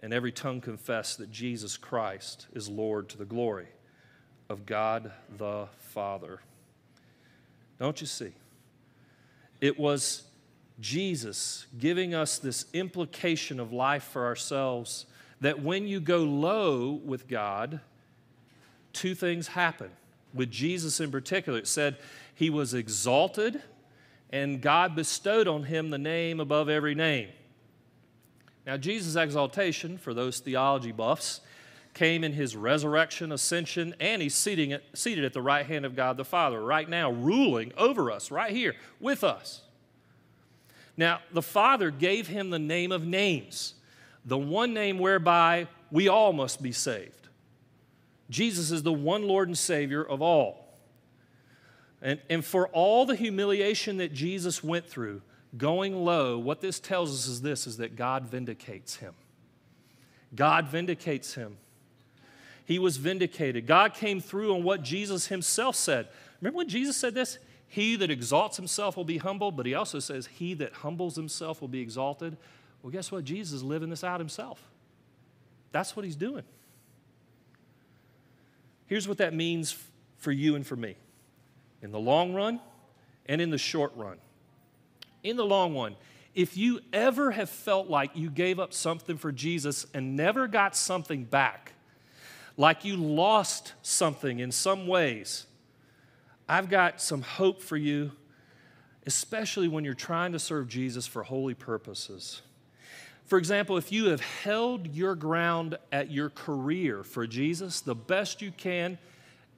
and 0.05 0.13
every 0.13 0.31
tongue 0.31 0.61
confess 0.61 1.15
that 1.15 1.31
Jesus 1.31 1.77
Christ 1.77 2.45
is 2.53 2.69
Lord 2.69 3.09
to 3.09 3.17
the 3.17 3.25
glory 3.25 3.65
of 4.49 4.67
God 4.67 5.11
the 5.39 5.67
Father. 5.79 6.41
Don't 7.79 7.99
you 7.99 8.05
see? 8.05 8.33
It 9.61 9.79
was 9.79 10.21
Jesus 10.79 11.65
giving 11.79 12.13
us 12.13 12.37
this 12.37 12.67
implication 12.71 13.59
of 13.59 13.73
life 13.73 14.03
for 14.03 14.25
ourselves 14.25 15.07
that 15.41 15.63
when 15.63 15.87
you 15.87 15.99
go 15.99 16.19
low 16.19 16.91
with 17.03 17.27
God, 17.27 17.79
two 18.93 19.15
things 19.15 19.47
happen. 19.47 19.89
With 20.35 20.51
Jesus 20.51 20.99
in 20.99 21.09
particular, 21.09 21.57
it 21.57 21.67
said 21.67 21.97
he 22.35 22.51
was 22.51 22.75
exalted 22.75 23.59
and 24.29 24.61
God 24.61 24.95
bestowed 24.95 25.47
on 25.47 25.63
him 25.63 25.89
the 25.89 25.97
name 25.97 26.39
above 26.39 26.69
every 26.69 26.93
name. 26.93 27.29
Now, 28.65 28.77
Jesus' 28.77 29.15
exaltation, 29.15 29.97
for 29.97 30.13
those 30.13 30.39
theology 30.39 30.91
buffs, 30.91 31.41
came 31.93 32.23
in 32.23 32.33
his 32.33 32.55
resurrection, 32.55 33.31
ascension, 33.31 33.95
and 33.99 34.21
he's 34.21 34.35
seating 34.35 34.77
seated 34.93 35.23
at 35.23 35.33
the 35.33 35.41
right 35.41 35.65
hand 35.65 35.85
of 35.85 35.95
God 35.95 36.17
the 36.17 36.25
Father, 36.25 36.61
right 36.61 36.87
now, 36.89 37.11
ruling 37.11 37.71
over 37.77 38.11
us, 38.11 38.31
right 38.31 38.51
here 38.51 38.75
with 38.99 39.23
us. 39.23 39.61
Now, 40.97 41.19
the 41.31 41.41
Father 41.41 41.91
gave 41.91 42.27
him 42.27 42.49
the 42.49 42.59
name 42.59 42.91
of 42.91 43.05
names, 43.05 43.75
the 44.25 44.37
one 44.37 44.73
name 44.73 44.97
whereby 44.97 45.67
we 45.91 46.07
all 46.07 46.33
must 46.33 46.61
be 46.61 46.71
saved. 46.71 47.29
Jesus 48.29 48.71
is 48.71 48.83
the 48.83 48.93
one 48.93 49.27
Lord 49.27 49.47
and 49.47 49.57
Savior 49.57 50.03
of 50.03 50.21
all. 50.21 50.65
And, 52.01 52.19
and 52.29 52.43
for 52.43 52.67
all 52.69 53.05
the 53.05 53.15
humiliation 53.15 53.97
that 53.97 54.13
Jesus 54.13 54.63
went 54.63 54.87
through, 54.87 55.21
going 55.57 55.95
low, 56.03 56.37
what 56.37 56.61
this 56.61 56.79
tells 56.79 57.13
us 57.13 57.27
is 57.27 57.41
this 57.41 57.67
is 57.67 57.77
that 57.77 57.95
God 57.95 58.25
vindicates 58.25 58.97
him. 58.97 59.13
God 60.35 60.67
vindicates 60.67 61.35
him. 61.35 61.57
He 62.65 62.79
was 62.79 62.97
vindicated. 62.97 63.67
God 63.67 63.93
came 63.93 64.19
through 64.19 64.53
on 64.55 64.63
what 64.63 64.81
Jesus 64.81 65.27
himself 65.27 65.75
said. 65.75 66.07
Remember 66.41 66.57
when 66.57 66.69
Jesus 66.69 66.97
said 66.97 67.13
this? 67.13 67.37
He 67.67 67.95
that 67.97 68.09
exalts 68.09 68.57
himself 68.57 68.97
will 68.97 69.05
be 69.05 69.17
humbled, 69.17 69.55
but 69.55 69.65
he 69.65 69.73
also 69.73 69.99
says, 69.99 70.27
He 70.27 70.53
that 70.55 70.73
humbles 70.73 71.15
himself 71.15 71.61
will 71.61 71.67
be 71.67 71.81
exalted. 71.81 72.37
Well, 72.81 72.91
guess 72.91 73.11
what? 73.11 73.23
Jesus 73.23 73.53
is 73.53 73.63
living 73.63 73.89
this 73.89 74.03
out 74.03 74.19
himself. 74.19 74.63
That's 75.71 75.95
what 75.95 76.05
he's 76.05 76.15
doing. 76.15 76.43
Here's 78.87 79.07
what 79.07 79.17
that 79.17 79.33
means 79.33 79.75
for 80.17 80.31
you 80.31 80.55
and 80.55 80.65
for 80.65 80.75
me 80.75 80.95
in 81.81 81.91
the 81.91 81.99
long 81.99 82.33
run 82.33 82.59
and 83.25 83.41
in 83.41 83.49
the 83.49 83.57
short 83.57 83.91
run. 83.95 84.17
In 85.25 85.37
the 85.37 85.45
long 85.45 85.75
run, 85.75 85.95
if 86.35 86.55
you 86.55 86.81
ever 86.93 87.31
have 87.31 87.49
felt 87.49 87.89
like 87.89 88.11
you 88.13 88.29
gave 88.29 88.59
up 88.59 88.73
something 88.73 89.17
for 89.17 89.31
Jesus 89.31 89.87
and 89.91 90.15
never 90.15 90.47
got 90.47 90.75
something 90.75 91.23
back, 91.23 91.73
like 92.57 92.85
you 92.85 92.95
lost 92.95 93.73
something 93.81 94.37
in 94.37 94.51
some 94.51 94.85
ways, 94.85 95.47
I've 96.47 96.69
got 96.69 97.01
some 97.01 97.23
hope 97.23 97.63
for 97.63 97.75
you, 97.75 98.11
especially 99.07 99.67
when 99.67 99.83
you're 99.83 99.95
trying 99.95 100.33
to 100.33 100.39
serve 100.39 100.67
Jesus 100.67 101.07
for 101.07 101.23
holy 101.23 101.55
purposes. 101.55 102.43
For 103.23 103.39
example, 103.39 103.77
if 103.77 103.91
you 103.91 104.09
have 104.09 104.21
held 104.21 104.93
your 104.95 105.15
ground 105.15 105.79
at 105.91 106.11
your 106.11 106.29
career 106.29 107.03
for 107.03 107.25
Jesus 107.25 107.81
the 107.81 107.95
best 107.95 108.43
you 108.43 108.51
can 108.51 108.99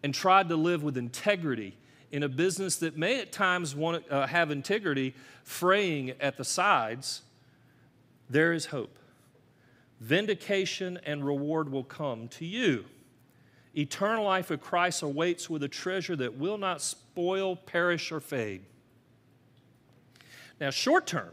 and 0.01 0.13
tried 0.13 0.47
to 0.47 0.55
live 0.55 0.81
with 0.81 0.97
integrity 0.97 1.75
in 2.11 2.23
a 2.23 2.29
business 2.29 2.77
that 2.77 2.97
may 2.97 3.19
at 3.19 3.31
times 3.31 3.75
want 3.75 4.07
to 4.07 4.13
uh, 4.13 4.27
have 4.27 4.51
integrity 4.51 5.13
fraying 5.47 6.11
at 6.19 6.35
the 6.35 6.43
sides, 6.43 7.21
there 8.29 8.51
is 8.51 8.65
hope. 8.65 8.99
Vindication 10.01 10.99
and 11.05 11.25
reward 11.25 11.71
will 11.71 11.85
come 11.85 12.27
to 12.27 12.45
you. 12.45 12.83
Eternal 13.75 14.25
life 14.25 14.49
with 14.49 14.59
Christ 14.59 15.03
awaits 15.03 15.49
with 15.49 15.63
a 15.63 15.69
treasure 15.69 16.17
that 16.17 16.37
will 16.37 16.57
not 16.57 16.81
spoil, 16.81 17.55
perish, 17.55 18.11
or 18.11 18.19
fade. 18.19 18.61
Now, 20.59 20.69
short 20.69 21.07
term, 21.07 21.31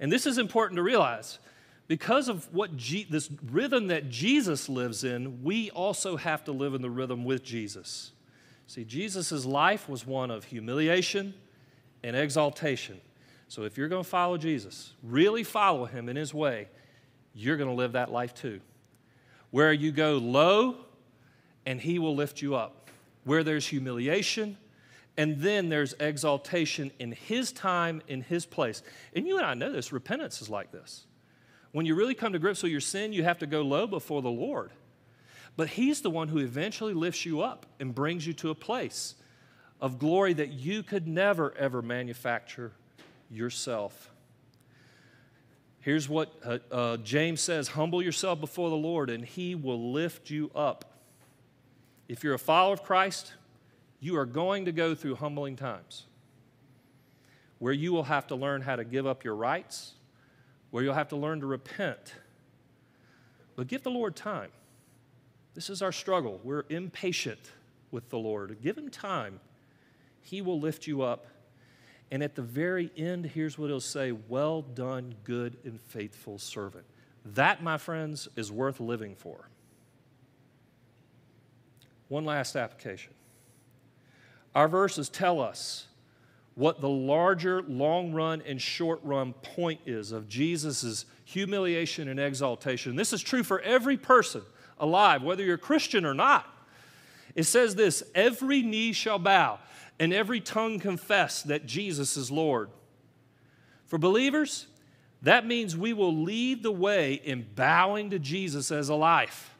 and 0.00 0.10
this 0.10 0.24
is 0.24 0.38
important 0.38 0.76
to 0.76 0.82
realize 0.82 1.38
because 1.88 2.28
of 2.28 2.52
what 2.54 2.78
this 2.78 3.28
rhythm 3.50 3.88
that 3.88 4.08
Jesus 4.08 4.70
lives 4.70 5.04
in, 5.04 5.42
we 5.42 5.70
also 5.72 6.16
have 6.16 6.44
to 6.44 6.52
live 6.52 6.72
in 6.72 6.80
the 6.80 6.90
rhythm 6.90 7.24
with 7.24 7.44
Jesus. 7.44 8.12
See, 8.66 8.84
Jesus' 8.84 9.44
life 9.44 9.86
was 9.86 10.06
one 10.06 10.30
of 10.30 10.44
humiliation 10.44 11.34
and 12.02 12.16
exaltation. 12.16 13.00
So 13.48 13.64
if 13.64 13.76
you're 13.76 13.88
going 13.88 14.02
to 14.02 14.08
follow 14.08 14.38
Jesus, 14.38 14.92
really 15.02 15.44
follow 15.44 15.84
him 15.84 16.08
in 16.08 16.16
his 16.16 16.32
way, 16.32 16.68
you're 17.34 17.56
going 17.56 17.68
to 17.68 17.74
live 17.74 17.92
that 17.92 18.10
life 18.10 18.34
too. 18.34 18.60
Where 19.50 19.72
you 19.72 19.92
go 19.92 20.18
low, 20.18 20.76
and 21.66 21.80
he 21.80 21.98
will 21.98 22.14
lift 22.14 22.42
you 22.42 22.54
up. 22.54 22.90
Where 23.24 23.44
there's 23.44 23.66
humiliation, 23.66 24.56
and 25.16 25.38
then 25.40 25.68
there's 25.68 25.94
exaltation 26.00 26.90
in 26.98 27.12
his 27.12 27.52
time, 27.52 28.02
in 28.08 28.22
his 28.22 28.46
place. 28.46 28.82
And 29.14 29.26
you 29.26 29.36
and 29.36 29.46
I 29.46 29.54
know 29.54 29.70
this, 29.70 29.92
repentance 29.92 30.40
is 30.40 30.48
like 30.48 30.72
this. 30.72 31.06
When 31.72 31.86
you 31.86 31.94
really 31.94 32.14
come 32.14 32.32
to 32.32 32.38
grips 32.38 32.62
with 32.62 32.72
your 32.72 32.80
sin, 32.80 33.12
you 33.12 33.24
have 33.24 33.38
to 33.38 33.46
go 33.46 33.62
low 33.62 33.86
before 33.86 34.22
the 34.22 34.30
Lord. 34.30 34.70
But 35.56 35.68
He's 35.68 36.00
the 36.00 36.10
one 36.10 36.28
who 36.28 36.38
eventually 36.38 36.94
lifts 36.94 37.26
you 37.26 37.42
up 37.42 37.66
and 37.80 37.94
brings 37.94 38.26
you 38.26 38.32
to 38.34 38.50
a 38.50 38.54
place 38.54 39.14
of 39.82 39.98
glory 39.98 40.32
that 40.32 40.52
you 40.52 40.84
could 40.84 41.08
never, 41.08 41.52
ever 41.58 41.82
manufacture 41.82 42.70
yourself. 43.28 44.10
Here's 45.80 46.08
what 46.08 46.32
uh, 46.44 46.58
uh, 46.70 46.96
James 46.98 47.40
says 47.40 47.66
Humble 47.66 48.00
yourself 48.00 48.40
before 48.40 48.70
the 48.70 48.76
Lord, 48.76 49.10
and 49.10 49.24
He 49.24 49.56
will 49.56 49.92
lift 49.92 50.30
you 50.30 50.52
up. 50.54 50.84
If 52.08 52.22
you're 52.22 52.34
a 52.34 52.38
follower 52.38 52.72
of 52.72 52.84
Christ, 52.84 53.32
you 53.98 54.16
are 54.16 54.26
going 54.26 54.66
to 54.66 54.72
go 54.72 54.94
through 54.94 55.16
humbling 55.16 55.56
times 55.56 56.04
where 57.58 57.72
you 57.72 57.92
will 57.92 58.04
have 58.04 58.28
to 58.28 58.36
learn 58.36 58.62
how 58.62 58.76
to 58.76 58.84
give 58.84 59.06
up 59.06 59.24
your 59.24 59.34
rights 59.34 59.94
where 60.70 60.84
you'll 60.84 60.94
have 60.94 61.08
to 61.08 61.16
learn 61.16 61.40
to 61.40 61.46
repent. 61.46 62.14
But 63.56 63.66
give 63.66 63.82
the 63.82 63.90
Lord 63.90 64.14
time. 64.14 64.50
This 65.54 65.68
is 65.68 65.82
our 65.82 65.92
struggle. 65.92 66.40
We're 66.44 66.64
impatient 66.68 67.40
with 67.90 68.08
the 68.10 68.18
Lord. 68.18 68.56
Give 68.62 68.78
Him 68.78 68.88
time. 68.88 69.40
He 70.22 70.40
will 70.40 70.60
lift 70.60 70.86
you 70.86 71.02
up. 71.02 71.26
And 72.10 72.22
at 72.22 72.34
the 72.34 72.42
very 72.42 72.90
end, 72.96 73.26
here's 73.26 73.58
what 73.58 73.68
He'll 73.68 73.80
say 73.80 74.12
Well 74.12 74.62
done, 74.62 75.14
good 75.24 75.56
and 75.64 75.80
faithful 75.80 76.38
servant. 76.38 76.84
That, 77.24 77.62
my 77.62 77.78
friends, 77.78 78.28
is 78.36 78.50
worth 78.50 78.80
living 78.80 79.14
for. 79.14 79.48
One 82.08 82.24
last 82.24 82.56
application. 82.56 83.14
Our 84.54 84.68
verses 84.68 85.08
tell 85.08 85.40
us 85.40 85.86
what 86.54 86.80
the 86.80 86.88
larger 86.88 87.62
long 87.62 88.12
run 88.12 88.42
and 88.46 88.60
short 88.60 89.00
run 89.02 89.32
point 89.32 89.80
is 89.86 90.12
of 90.12 90.28
Jesus' 90.28 91.06
humiliation 91.24 92.08
and 92.08 92.20
exaltation. 92.20 92.96
This 92.96 93.12
is 93.12 93.22
true 93.22 93.42
for 93.42 93.60
every 93.60 93.96
person 93.96 94.42
alive, 94.78 95.22
whether 95.22 95.42
you're 95.42 95.56
Christian 95.56 96.04
or 96.04 96.12
not. 96.12 96.46
It 97.34 97.44
says 97.44 97.74
this 97.74 98.02
every 98.14 98.62
knee 98.62 98.92
shall 98.92 99.18
bow 99.18 99.58
and 100.02 100.12
every 100.12 100.40
tongue 100.40 100.80
confess 100.80 101.44
that 101.44 101.64
Jesus 101.64 102.16
is 102.16 102.28
Lord. 102.28 102.70
For 103.86 103.98
believers, 103.98 104.66
that 105.22 105.46
means 105.46 105.76
we 105.76 105.92
will 105.92 106.12
lead 106.24 106.64
the 106.64 106.72
way 106.72 107.14
in 107.14 107.46
bowing 107.54 108.10
to 108.10 108.18
Jesus 108.18 108.72
as 108.72 108.88
a 108.88 108.96
life. 108.96 109.54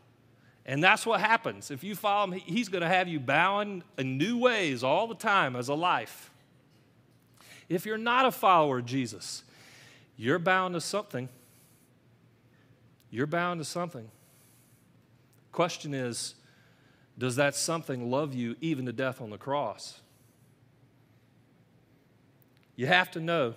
And 0.66 0.82
that's 0.82 1.06
what 1.06 1.20
happens. 1.20 1.70
If 1.70 1.84
you 1.84 1.94
follow 1.94 2.32
him, 2.32 2.40
he's 2.40 2.68
going 2.68 2.82
to 2.82 2.88
have 2.88 3.06
you 3.06 3.20
bowing 3.20 3.84
in 3.96 4.18
new 4.18 4.36
ways 4.36 4.82
all 4.82 5.06
the 5.06 5.14
time 5.14 5.54
as 5.54 5.68
a 5.68 5.74
life. 5.74 6.32
If 7.68 7.86
you're 7.86 7.96
not 7.96 8.26
a 8.26 8.32
follower 8.32 8.80
of 8.80 8.86
Jesus, 8.86 9.44
you're 10.16 10.40
bound 10.40 10.74
to 10.74 10.80
something. 10.80 11.28
You're 13.10 13.28
bound 13.28 13.60
to 13.60 13.64
something. 13.64 14.10
Question 15.52 15.94
is, 15.94 16.34
does 17.16 17.36
that 17.36 17.54
something 17.54 18.10
love 18.10 18.34
you 18.34 18.56
even 18.60 18.86
to 18.86 18.92
death 18.92 19.20
on 19.20 19.30
the 19.30 19.38
cross? 19.38 20.00
You 22.76 22.86
have 22.86 23.10
to 23.12 23.20
know 23.20 23.54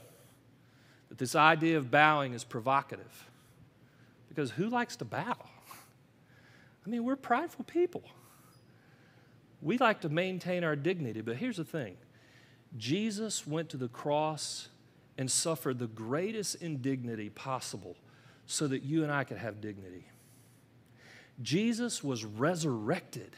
that 1.10 1.17
this 1.17 1.36
idea 1.36 1.78
of 1.78 1.89
bowing 1.89 2.34
is 2.34 2.43
provocative. 2.43 3.30
Because 4.28 4.51
who 4.51 4.67
likes 4.67 4.95
to 4.97 5.06
bow? 5.06 5.36
I 6.86 6.89
mean, 6.89 7.04
we're 7.04 7.15
prideful 7.15 7.65
people. 7.65 8.04
We 9.62 9.78
like 9.78 10.01
to 10.01 10.10
maintain 10.10 10.63
our 10.63 10.75
dignity, 10.75 11.21
but 11.21 11.38
here's 11.38 11.58
the 11.58 11.63
thing 11.63 11.97
Jesus 12.78 13.47
went 13.47 13.69
to 13.69 13.78
the 13.78 13.88
cross 13.88 14.67
and 15.17 15.32
suffered 15.32 15.80
the 15.80 15.88
greatest 15.88 16.56
indignity 16.56 17.30
possible 17.30 17.95
so 18.45 18.67
that 18.67 18.84
you 18.84 19.04
and 19.04 19.12
I 19.12 19.23
could 19.23 19.38
have 19.38 19.62
dignity. 19.62 20.08
Jesus 21.41 22.04
was 22.04 22.25
resurrected 22.25 23.36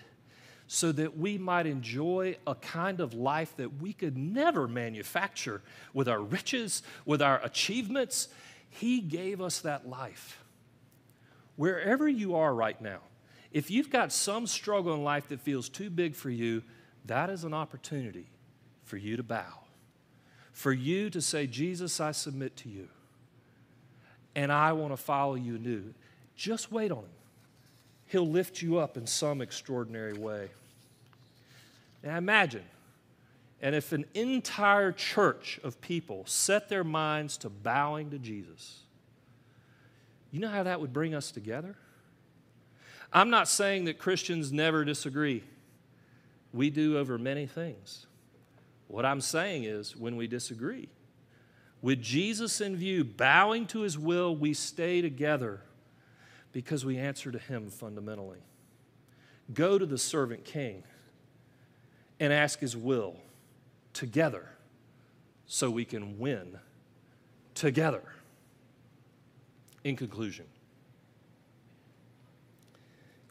so 0.68 0.92
that 0.92 1.18
we 1.18 1.38
might 1.38 1.66
enjoy 1.66 2.36
a 2.46 2.54
kind 2.56 3.00
of 3.00 3.14
life 3.14 3.56
that 3.56 3.82
we 3.82 3.94
could 3.94 4.18
never 4.18 4.68
manufacture 4.68 5.62
with 5.94 6.10
our 6.10 6.22
riches, 6.22 6.84
with 7.06 7.22
our 7.22 7.44
achievements. 7.44 8.28
He 8.70 9.00
gave 9.00 9.42
us 9.42 9.62
that 9.62 9.88
life. 9.88 10.44
Wherever 11.56 12.08
you 12.08 12.36
are 12.36 12.54
right 12.54 12.80
now, 12.82 13.00
if 13.52 13.72
you've 13.72 13.90
got 13.90 14.12
some 14.12 14.46
struggle 14.46 14.94
in 14.94 15.04
life 15.04 15.30
that 15.30 15.40
feels 15.40 15.70
too 15.70 15.90
big 15.90 16.16
for 16.16 16.30
you, 16.30 16.64
that 17.06 17.30
is 17.30 17.46
an 17.46 17.54
opportunity 17.54 18.28
for 18.84 18.98
you 18.98 19.16
to 19.16 19.24
bow, 19.24 19.62
for 20.52 20.74
you 20.74 21.10
to 21.10 21.22
say, 21.22 21.48
Jesus, 21.48 22.02
I 22.02 22.12
submit 22.12 22.58
to 22.58 22.70
you, 22.70 22.90
and 24.36 24.52
I 24.52 24.74
want 24.74 24.92
to 24.92 24.98
follow 24.98 25.36
you 25.36 25.58
new. 25.58 25.94
Just 26.36 26.72
wait 26.72 26.92
on 26.92 27.00
Him. 27.00 27.17
He'll 28.08 28.28
lift 28.28 28.62
you 28.62 28.78
up 28.78 28.98
in 28.98 29.06
some 29.06 29.42
extraordinary 29.42 30.14
way. 30.14 30.50
Now 32.04 32.18
imagine, 32.18 32.64
and 33.62 33.76
if 33.76 33.92
an 33.92 34.06
entire 34.14 34.92
church 34.92 35.60
of 35.64 35.82
people 35.82 36.24
set 36.26 36.70
their 36.70 36.84
minds 36.84 37.38
to 37.38 37.50
bowing 37.50 38.12
to 38.12 38.20
Jesus, 38.20 38.80
you 40.32 40.40
know 40.40 40.50
how 40.50 40.64
that 40.64 40.80
would 40.80 40.94
bring 40.94 41.14
us 41.14 41.32
together? 41.32 41.76
I'm 43.12 43.30
not 43.30 43.48
saying 43.48 43.86
that 43.86 43.98
Christians 43.98 44.52
never 44.52 44.86
disagree. 44.86 45.44
We 46.54 46.70
do 46.70 46.98
over 46.98 47.18
many 47.18 47.46
things. 47.46 48.06
What 48.88 49.06
I'm 49.06 49.22
saying 49.22 49.66
is, 49.66 49.96
when 49.96 50.16
we 50.16 50.28
disagree, 50.28 50.90
with 51.82 52.02
Jesus 52.02 52.62
in 52.62 52.76
view, 52.76 53.04
bowing 53.04 53.66
to 53.68 53.82
his 53.82 53.98
will, 53.98 54.36
we 54.36 54.54
stay 54.54 55.02
together 55.02 55.62
because 56.52 56.86
we 56.86 56.98
answer 56.98 57.32
to 57.32 57.40
him 57.40 57.70
fundamentally. 57.70 58.40
Go 59.54 59.78
to 59.78 59.86
the 59.86 59.98
servant 59.98 60.46
king 60.46 60.84
and 62.20 62.34
ask 62.34 62.60
his 62.60 62.76
will 62.76 63.16
together 63.94 64.50
so 65.46 65.70
we 65.70 65.86
can 65.86 66.20
win 66.20 66.60
together. 67.54 68.04
In 69.84 69.96
conclusion, 69.96 70.46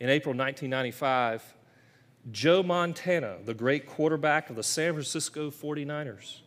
in 0.01 0.09
April 0.09 0.35
1995, 0.35 1.55
Joe 2.33 2.63
Montana, 2.63 3.37
the 3.45 3.55
great 3.55 3.87
quarterback 3.87 4.51
of 4.51 4.57
the 4.57 4.63
San 4.63 4.95
Francisco 4.95 5.51
49ers, 5.51 6.41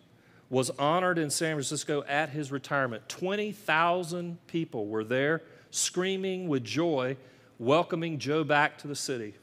was 0.49 0.71
honored 0.71 1.19
in 1.19 1.29
San 1.29 1.55
Francisco 1.55 2.03
at 2.08 2.29
his 2.29 2.51
retirement. 2.51 3.08
20,000 3.08 4.45
people 4.47 4.88
were 4.88 5.03
there 5.03 5.43
screaming 5.71 6.47
with 6.47 6.63
joy, 6.63 7.17
welcoming 7.58 8.19
Joe 8.19 8.43
back 8.43 8.77
to 8.79 8.88
the 8.88 8.95
city. 8.95 9.36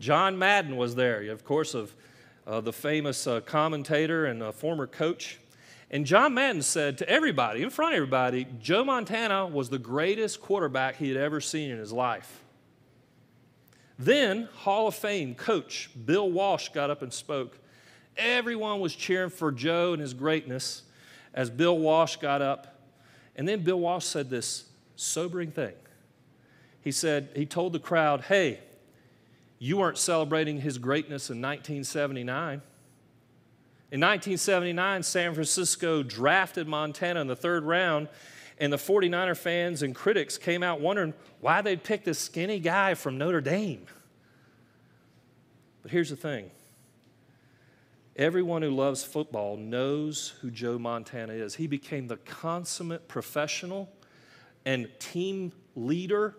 John 0.00 0.38
Madden 0.38 0.76
was 0.76 0.94
there, 0.94 1.30
of 1.30 1.44
course, 1.44 1.74
of 1.74 1.94
uh, 2.46 2.60
the 2.60 2.72
famous 2.72 3.26
uh, 3.26 3.40
commentator 3.40 4.26
and 4.26 4.54
former 4.54 4.86
coach. 4.86 5.38
And 5.90 6.04
John 6.04 6.34
Madden 6.34 6.62
said 6.62 6.98
to 6.98 7.08
everybody, 7.08 7.62
in 7.62 7.70
front 7.70 7.94
of 7.94 7.96
everybody, 7.96 8.46
Joe 8.60 8.84
Montana 8.84 9.46
was 9.46 9.70
the 9.70 9.78
greatest 9.78 10.40
quarterback 10.40 10.96
he 10.96 11.08
had 11.08 11.16
ever 11.16 11.40
seen 11.40 11.70
in 11.70 11.78
his 11.78 11.92
life. 11.92 12.42
Then, 13.98 14.48
Hall 14.54 14.88
of 14.88 14.94
Fame 14.94 15.34
coach 15.34 15.90
Bill 16.04 16.30
Walsh 16.30 16.68
got 16.68 16.90
up 16.90 17.02
and 17.02 17.12
spoke. 17.12 17.58
Everyone 18.16 18.80
was 18.80 18.94
cheering 18.94 19.30
for 19.30 19.50
Joe 19.50 19.92
and 19.92 20.00
his 20.00 20.14
greatness 20.14 20.82
as 21.34 21.50
Bill 21.50 21.76
Walsh 21.76 22.16
got 22.16 22.42
up. 22.42 22.80
And 23.34 23.48
then 23.48 23.62
Bill 23.62 23.80
Walsh 23.80 24.04
said 24.04 24.30
this 24.30 24.67
sobering 24.98 25.52
thing. 25.52 25.74
He 26.80 26.90
said, 26.90 27.30
he 27.34 27.46
told 27.46 27.72
the 27.72 27.78
crowd, 27.78 28.22
hey, 28.22 28.60
you 29.58 29.76
weren't 29.76 29.98
celebrating 29.98 30.60
his 30.60 30.78
greatness 30.78 31.30
in 31.30 31.40
1979. 31.40 32.62
In 33.90 34.00
1979, 34.00 35.02
San 35.02 35.34
Francisco 35.34 36.02
drafted 36.02 36.68
Montana 36.68 37.20
in 37.20 37.26
the 37.26 37.36
third 37.36 37.64
round, 37.64 38.08
and 38.58 38.72
the 38.72 38.76
49er 38.76 39.36
fans 39.36 39.82
and 39.82 39.94
critics 39.94 40.36
came 40.36 40.62
out 40.62 40.80
wondering 40.80 41.14
why 41.40 41.62
they'd 41.62 41.82
pick 41.82 42.04
this 42.04 42.18
skinny 42.18 42.58
guy 42.58 42.94
from 42.94 43.18
Notre 43.18 43.40
Dame. 43.40 43.86
But 45.82 45.92
here's 45.92 46.10
the 46.10 46.16
thing 46.16 46.50
everyone 48.16 48.62
who 48.62 48.70
loves 48.70 49.04
football 49.04 49.56
knows 49.56 50.34
who 50.40 50.50
Joe 50.50 50.76
Montana 50.76 51.34
is. 51.34 51.54
He 51.54 51.68
became 51.68 52.08
the 52.08 52.16
consummate 52.16 53.06
professional 53.06 53.88
and 54.68 54.86
team 54.98 55.50
leader 55.74 56.34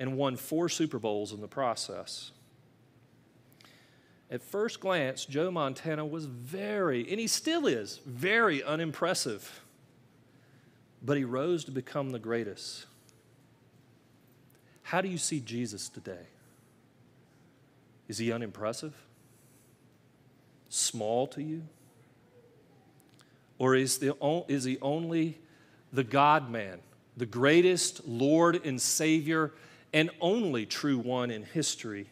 and 0.00 0.16
won 0.16 0.34
four 0.34 0.66
Super 0.70 0.98
Bowls 0.98 1.30
in 1.30 1.42
the 1.42 1.46
process. 1.46 2.30
At 4.30 4.42
first 4.42 4.80
glance, 4.80 5.26
Joe 5.26 5.50
Montana 5.50 6.06
was 6.06 6.24
very, 6.24 7.06
and 7.10 7.20
he 7.20 7.26
still 7.26 7.66
is, 7.66 8.00
very 8.06 8.64
unimpressive. 8.64 9.60
But 11.02 11.18
he 11.18 11.24
rose 11.24 11.66
to 11.66 11.70
become 11.70 12.12
the 12.12 12.18
greatest. 12.18 12.86
How 14.82 15.02
do 15.02 15.08
you 15.08 15.18
see 15.18 15.40
Jesus 15.40 15.90
today? 15.90 16.26
Is 18.08 18.16
he 18.16 18.32
unimpressive? 18.32 18.94
Small 20.70 21.26
to 21.26 21.42
you? 21.42 21.64
Or 23.58 23.74
is, 23.74 23.98
the, 23.98 24.16
is 24.48 24.64
he 24.64 24.78
only 24.80 25.38
the 25.92 26.04
God 26.04 26.50
man, 26.50 26.80
the 27.16 27.26
greatest 27.26 28.06
Lord 28.06 28.64
and 28.64 28.80
Savior, 28.80 29.52
and 29.92 30.10
only 30.20 30.66
true 30.66 30.98
one 30.98 31.30
in 31.30 31.44
history? 31.44 32.08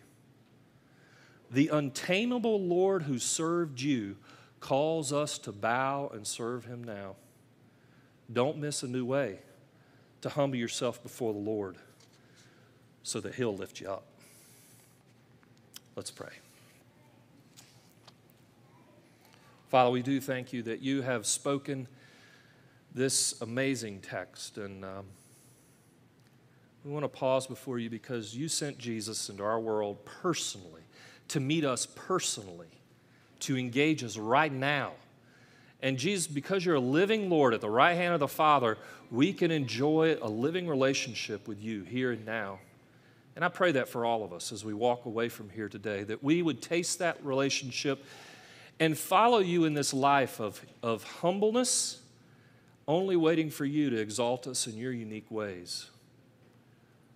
The 1.50 1.68
untamable 1.68 2.60
Lord 2.60 3.02
who 3.02 3.18
served 3.18 3.80
you 3.80 4.16
calls 4.60 5.12
us 5.12 5.38
to 5.38 5.52
bow 5.52 6.10
and 6.14 6.26
serve 6.26 6.64
him 6.64 6.84
now. 6.84 7.16
Don't 8.32 8.58
miss 8.58 8.82
a 8.82 8.88
new 8.88 9.04
way 9.04 9.40
to 10.22 10.30
humble 10.30 10.56
yourself 10.56 11.02
before 11.02 11.32
the 11.32 11.38
Lord 11.38 11.76
so 13.02 13.20
that 13.20 13.34
he'll 13.34 13.56
lift 13.56 13.80
you 13.80 13.90
up. 13.90 14.04
Let's 15.96 16.10
pray. 16.10 16.30
Father, 19.68 19.90
we 19.90 20.02
do 20.02 20.20
thank 20.20 20.52
you 20.52 20.62
that 20.62 20.80
you 20.80 21.02
have 21.02 21.26
spoken 21.26 21.88
this 22.94 23.40
amazing 23.40 24.00
text. 24.00 24.58
And 24.58 24.84
um, 24.84 25.04
we 26.84 26.90
want 26.90 27.04
to 27.04 27.08
pause 27.08 27.46
before 27.46 27.78
you 27.78 27.88
because 27.88 28.36
you 28.36 28.48
sent 28.48 28.78
Jesus 28.78 29.28
into 29.28 29.42
our 29.42 29.60
world 29.60 30.04
personally, 30.04 30.82
to 31.28 31.40
meet 31.40 31.64
us 31.64 31.86
personally, 31.86 32.68
to 33.40 33.56
engage 33.56 34.02
us 34.04 34.16
right 34.16 34.52
now. 34.52 34.92
And 35.80 35.98
Jesus, 35.98 36.26
because 36.28 36.64
you're 36.64 36.76
a 36.76 36.80
living 36.80 37.28
Lord 37.28 37.54
at 37.54 37.60
the 37.60 37.70
right 37.70 37.94
hand 37.94 38.14
of 38.14 38.20
the 38.20 38.28
Father, 38.28 38.78
we 39.10 39.32
can 39.32 39.50
enjoy 39.50 40.16
a 40.22 40.28
living 40.28 40.68
relationship 40.68 41.48
with 41.48 41.60
you 41.60 41.82
here 41.82 42.12
and 42.12 42.24
now. 42.24 42.60
And 43.34 43.44
I 43.44 43.48
pray 43.48 43.72
that 43.72 43.88
for 43.88 44.04
all 44.04 44.24
of 44.24 44.32
us 44.32 44.52
as 44.52 44.64
we 44.64 44.74
walk 44.74 45.06
away 45.06 45.28
from 45.28 45.48
here 45.48 45.68
today, 45.68 46.04
that 46.04 46.22
we 46.22 46.42
would 46.42 46.60
taste 46.60 46.98
that 46.98 47.24
relationship 47.24 48.04
and 48.78 48.96
follow 48.96 49.38
you 49.38 49.64
in 49.64 49.74
this 49.74 49.94
life 49.94 50.40
of, 50.40 50.60
of 50.82 51.02
humbleness, 51.02 52.01
only 52.86 53.16
waiting 53.16 53.50
for 53.50 53.64
you 53.64 53.90
to 53.90 53.96
exalt 53.96 54.46
us 54.46 54.66
in 54.66 54.76
your 54.76 54.92
unique 54.92 55.30
ways. 55.30 55.90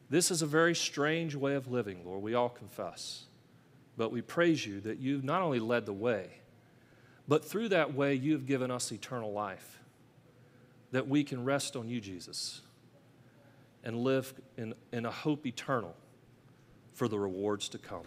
This 0.08 0.30
is 0.30 0.42
a 0.42 0.46
very 0.46 0.74
strange 0.74 1.34
way 1.34 1.54
of 1.54 1.70
living, 1.70 2.04
Lord, 2.04 2.22
we 2.22 2.34
all 2.34 2.48
confess. 2.48 3.24
But 3.96 4.12
we 4.12 4.22
praise 4.22 4.64
you 4.64 4.80
that 4.82 4.98
you've 4.98 5.24
not 5.24 5.42
only 5.42 5.58
led 5.58 5.86
the 5.86 5.92
way, 5.92 6.30
but 7.26 7.44
through 7.44 7.70
that 7.70 7.94
way, 7.94 8.14
you 8.14 8.32
have 8.32 8.46
given 8.46 8.70
us 8.70 8.92
eternal 8.92 9.32
life, 9.32 9.80
that 10.92 11.08
we 11.08 11.24
can 11.24 11.44
rest 11.44 11.74
on 11.74 11.88
you, 11.88 12.00
Jesus, 12.00 12.60
and 13.82 13.96
live 13.96 14.32
in, 14.56 14.74
in 14.92 15.06
a 15.06 15.10
hope 15.10 15.46
eternal 15.46 15.96
for 16.92 17.08
the 17.08 17.18
rewards 17.18 17.68
to 17.70 17.78
come. 17.78 18.04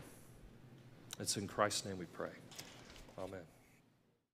It's 1.20 1.36
in 1.36 1.48
Christ's 1.48 1.86
name 1.86 1.98
we 1.98 2.06
pray. 2.06 2.32
Amen. 3.18 3.59